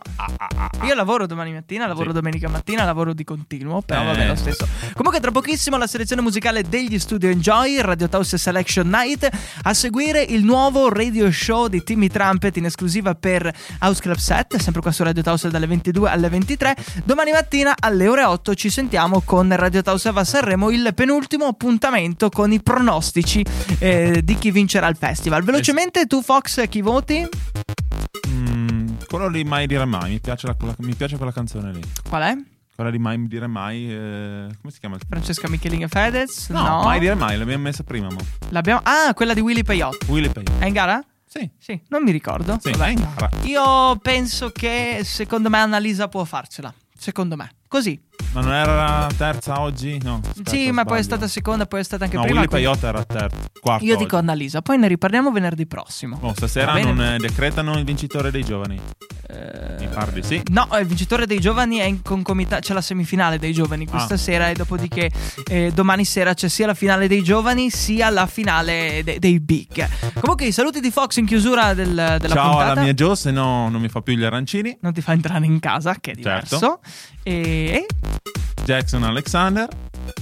io 0.84 0.94
lavoro 0.94 1.26
domani 1.26 1.54
mattina, 1.54 1.88
lavoro 1.88 2.10
Sì. 2.10 2.16
domenica 2.16 2.50
mattina, 2.50 2.84
lavoro 2.84 3.14
di 3.14 3.24
continuo, 3.24 3.82
però 3.82 4.02
Eh. 4.02 4.06
vabbè 4.08 4.28
lo 4.28 4.36
stesso. 4.36 4.68
Comunque 4.94 5.22
tra 5.22 5.32
pochissimo 5.32 5.78
la 5.78 5.88
selezione 5.88 6.22
musicale 6.22 6.64
degli 6.64 7.00
Studio 7.00 7.30
Enjoy, 7.30 7.80
Radio 7.80 8.10
Tausia 8.10 8.38
Selection 8.38 8.90
Night, 8.90 9.30
a 9.64 9.74
seguire 9.74 10.22
il 10.22 10.44
nuovo 10.44 10.90
radio 10.90 11.32
show 11.32 11.68
di 11.68 11.82
Timmy 11.82 12.10
Trumpet 12.10 12.58
in 12.58 12.66
esclusiva 12.66 13.16
per 13.16 13.50
House 13.80 14.02
Club 14.02 14.18
7, 14.18 14.60
sempre 14.60 14.82
qua 14.82 14.92
su 14.92 15.04
Radio 15.04 15.24
Tausia 15.24 15.50
dalle 15.50 15.68
22 15.68 16.10
alle 16.10 16.28
23. 16.28 16.76
Domani 17.06 17.32
mattina 17.32 17.74
alle 17.80 18.10
ore 18.10 18.26
8 18.26 18.56
ci 18.56 18.70
sentiamo 18.70 19.22
con 19.22 19.56
Radio 19.56 19.82
va 19.82 20.20
a 20.20 20.24
Sanremo, 20.26 20.72
il 20.72 20.92
penultimo 20.94 21.46
appuntamento 21.46 22.30
con 22.30 22.52
i 22.52 22.62
pronostici 22.62 23.46
eh, 23.80 24.22
di 24.26 24.36
chi 24.38 24.52
vincerà 24.52 24.88
il 24.88 24.98
festival. 24.98 25.44
Velocemente 25.44 26.06
tu 26.06 26.22
Fox 26.22 26.68
chi 26.68 26.82
voti? 26.82 27.28
Quello 29.10 29.30
di 29.32 29.44
mai 29.44 29.66
dire 29.68 29.86
mai. 29.86 30.12
Mi 30.12 30.20
piace, 30.20 30.46
la- 30.48 30.54
quella, 30.54 30.76
mi 30.80 30.94
piace 30.94 31.18
quella 31.18 31.32
canzone 31.32 31.72
lì. 31.74 31.82
Qual 32.08 32.22
è? 32.22 32.36
Quella 32.76 32.92
di 32.92 33.00
mai 33.00 33.28
dire 33.28 33.48
mai. 33.48 33.92
eh, 33.92 34.48
come 34.62 34.72
si 34.72 34.80
chiama? 34.80 34.98
Francesca 35.08 35.50
Michelin 35.50 35.84
e 35.84 35.88
Fedez? 35.88 36.50
No, 36.50 36.82
mai 36.84 37.00
dire 37.00 37.16
mai. 37.16 37.38
L'abbiamo 37.38 37.64
messa 37.64 37.84
prima. 37.84 38.08
Mo. 38.10 38.20
L'abbiamo... 38.50 38.82
Ah, 38.84 39.14
quella 39.14 39.34
di 39.34 39.42
Willy 39.42 39.64
Peyote. 39.64 40.06
Willy 40.08 40.30
Pay. 40.30 40.44
È 40.60 40.66
in 40.66 40.74
gara? 40.74 41.04
Sì. 41.26 41.50
Sì, 41.58 41.80
non 41.90 42.04
mi 42.04 42.12
ricordo. 42.12 42.58
Sì, 42.62 42.72
Vabbè. 42.72 42.86
è 42.86 42.90
in 42.92 43.08
gara. 43.16 43.30
Io 43.44 43.96
penso 43.98 44.52
che 44.52 45.02
secondo 45.04 45.50
me 45.50 45.58
Annalisa 45.58 46.08
può 46.08 46.24
farcela. 46.24 46.74
Secondo 46.98 47.36
me. 47.36 47.50
Così. 47.68 48.00
Ma 48.32 48.42
non 48.42 48.54
era 48.54 48.76
la 48.76 49.12
terza 49.16 49.60
oggi? 49.60 50.00
No. 50.04 50.22
aspetta, 50.24 50.50
sì, 50.52 50.72
ma 50.72 50.84
poi 50.86 51.00
è 51.00 51.02
sbaglio. 51.02 51.04
stata 51.04 51.28
seconda, 51.28 51.66
poi 51.66 51.80
è 51.80 51.84
stata 51.84 52.04
anche 52.04 52.16
No, 52.16 52.22
prima. 52.24 52.42
Willy 52.42 52.52
Peyote 52.52 52.88
era 52.88 53.04
terza. 53.04 53.38
Quarta. 53.60 53.84
Io 53.84 53.96
dico 53.96 54.16
oggi. 54.16 54.26
Annalisa, 54.26 54.62
poi 54.62 54.78
ne 54.78 54.88
riparliamo 54.88 55.32
venerdì 55.32 55.66
prossimo. 55.66 56.20
Oh, 56.22 56.34
stasera 56.34 56.78
non 56.80 57.02
eh, 57.02 57.18
decretano 57.18 57.78
il 57.78 57.84
vincitore 57.84 58.30
dei 58.32 58.44
giovani. 58.44 58.80
Mi 59.32 59.88
pare 59.88 60.12
di 60.12 60.24
sì. 60.24 60.42
No, 60.52 60.68
il 60.80 60.88
vincitore 60.88 61.28
dei 61.28 61.40
giovani 61.40 61.78
è 61.78 61.84
in 61.84 62.02
concomitanza. 62.02 62.60
C'è 62.62 62.74
la 62.74 62.82
semifinale 62.82 63.38
dei 63.38 63.54
giovani 63.54 63.86
questa 63.86 64.16
Ah. 64.16 64.18
sera. 64.18 64.50
E 64.50 64.54
dopodiché 64.54 65.12
eh, 65.48 65.72
domani 65.72 66.04
sera 66.04 66.34
c'è 66.34 66.48
sia 66.50 66.66
la 66.66 66.74
finale 66.74 67.08
dei 67.08 67.22
giovani 67.22 67.70
sia 67.70 68.10
la 68.10 68.26
finale 68.26 69.02
de- 69.04 69.20
dei 69.20 69.40
big. 69.40 69.88
Comunque, 70.20 70.48
i 70.48 70.52
saluti 70.52 70.80
di 70.80 70.90
Fox 70.90 71.18
in 71.18 71.26
chiusura 71.26 71.74
del- 71.76 71.94
della 71.94 72.18
Ciao 72.34 72.50
puntata. 72.50 72.72
alla 72.72 72.82
mia 72.82 72.94
Joe, 72.94 73.16
se 73.16 73.30
no 73.32 73.70
non 73.70 73.80
mi 73.82 73.88
fa 73.90 74.02
più 74.02 74.16
gli 74.16 74.24
arancini. 74.24 74.76
Non 74.82 74.94
ti 74.94 75.02
fa 75.02 75.12
entrare 75.12 75.46
in 75.46 75.60
casa, 75.60 75.96
che 76.00 76.12
è 76.12 76.16
Certo. 76.22 76.56
diverso. 76.56 76.80
E. 77.24 77.86
Jackson 78.64 79.04
Alexander. 79.04 79.68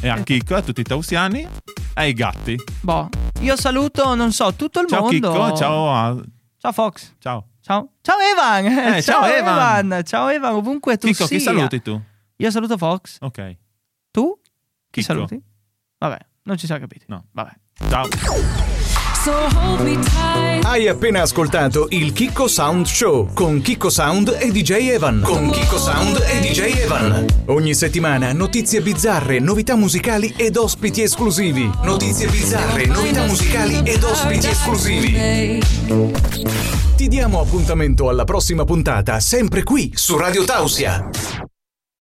E 0.01 0.09
a 0.09 0.17
Chicco, 0.21 0.55
a 0.55 0.61
tutti 0.61 0.81
i 0.81 0.83
tausiani. 0.83 1.41
E 1.41 1.49
ai 1.93 2.13
gatti. 2.13 2.55
Boh, 2.81 3.07
io 3.39 3.55
saluto, 3.55 4.13
non 4.15 4.31
so, 4.33 4.53
tutto 4.53 4.81
il 4.81 4.87
Ciao 4.87 5.01
mondo. 5.03 5.31
Chicco, 5.31 5.55
ciao 5.55 5.93
a... 5.93 6.15
Ciao 6.59 6.71
Fox. 6.73 7.13
Ciao. 7.19 7.45
Ciao. 7.67 7.89
Ciao 8.01 8.15
Evan. 8.21 8.65
Eh, 8.95 9.01
ciao, 9.01 9.25
Evan. 9.27 10.01
Ciao 10.05 10.29
Evan, 10.29 10.53
ovunque 10.53 10.97
tu 10.97 11.07
Chicco, 11.07 11.25
sia. 11.27 11.37
chi 11.37 11.43
saluti 11.43 11.81
tu? 11.81 12.01
Io 12.37 12.49
saluto 12.49 12.77
Fox. 12.77 13.17
Ok. 13.19 13.57
Tu? 14.09 14.39
Chi 14.89 15.01
Chicco. 15.01 15.13
saluti? 15.13 15.41
Vabbè, 15.97 16.17
non 16.43 16.57
ci 16.57 16.65
siamo 16.65 16.79
capiti. 16.79 17.03
No. 17.09 17.25
Vabbè. 17.31 17.51
Ciao. 17.89 18.76
Hai 20.63 20.87
appena 20.87 21.21
ascoltato 21.21 21.87
il 21.89 22.13
Kiko 22.13 22.47
Sound 22.47 22.85
Show 22.85 23.33
con 23.33 23.59
Kiko 23.61 23.89
Sound 23.89 24.37
e 24.39 24.51
DJ 24.51 24.89
Evan. 24.91 25.21
Con 25.21 25.49
Kiko 25.49 25.77
Sound 25.77 26.23
e 26.25 26.39
DJ 26.39 26.77
Evan. 26.77 27.25
Ogni 27.47 27.73
settimana 27.73 28.31
notizie 28.31 28.79
bizzarre, 28.79 29.39
novità 29.39 29.75
musicali 29.75 30.33
ed 30.37 30.55
ospiti 30.55 31.01
esclusivi. 31.01 31.69
Notizie 31.83 32.27
bizzarre, 32.27 32.85
novità 32.85 33.25
musicali 33.25 33.81
ed 33.83 34.01
ospiti 34.03 34.47
esclusivi. 34.47 35.61
Ti 36.95 37.07
diamo 37.07 37.41
appuntamento 37.41 38.07
alla 38.07 38.23
prossima 38.23 38.63
puntata, 38.63 39.19
sempre 39.19 39.63
qui 39.63 39.91
su 39.93 40.17
Radio 40.17 40.45
Tausia. 40.45 41.46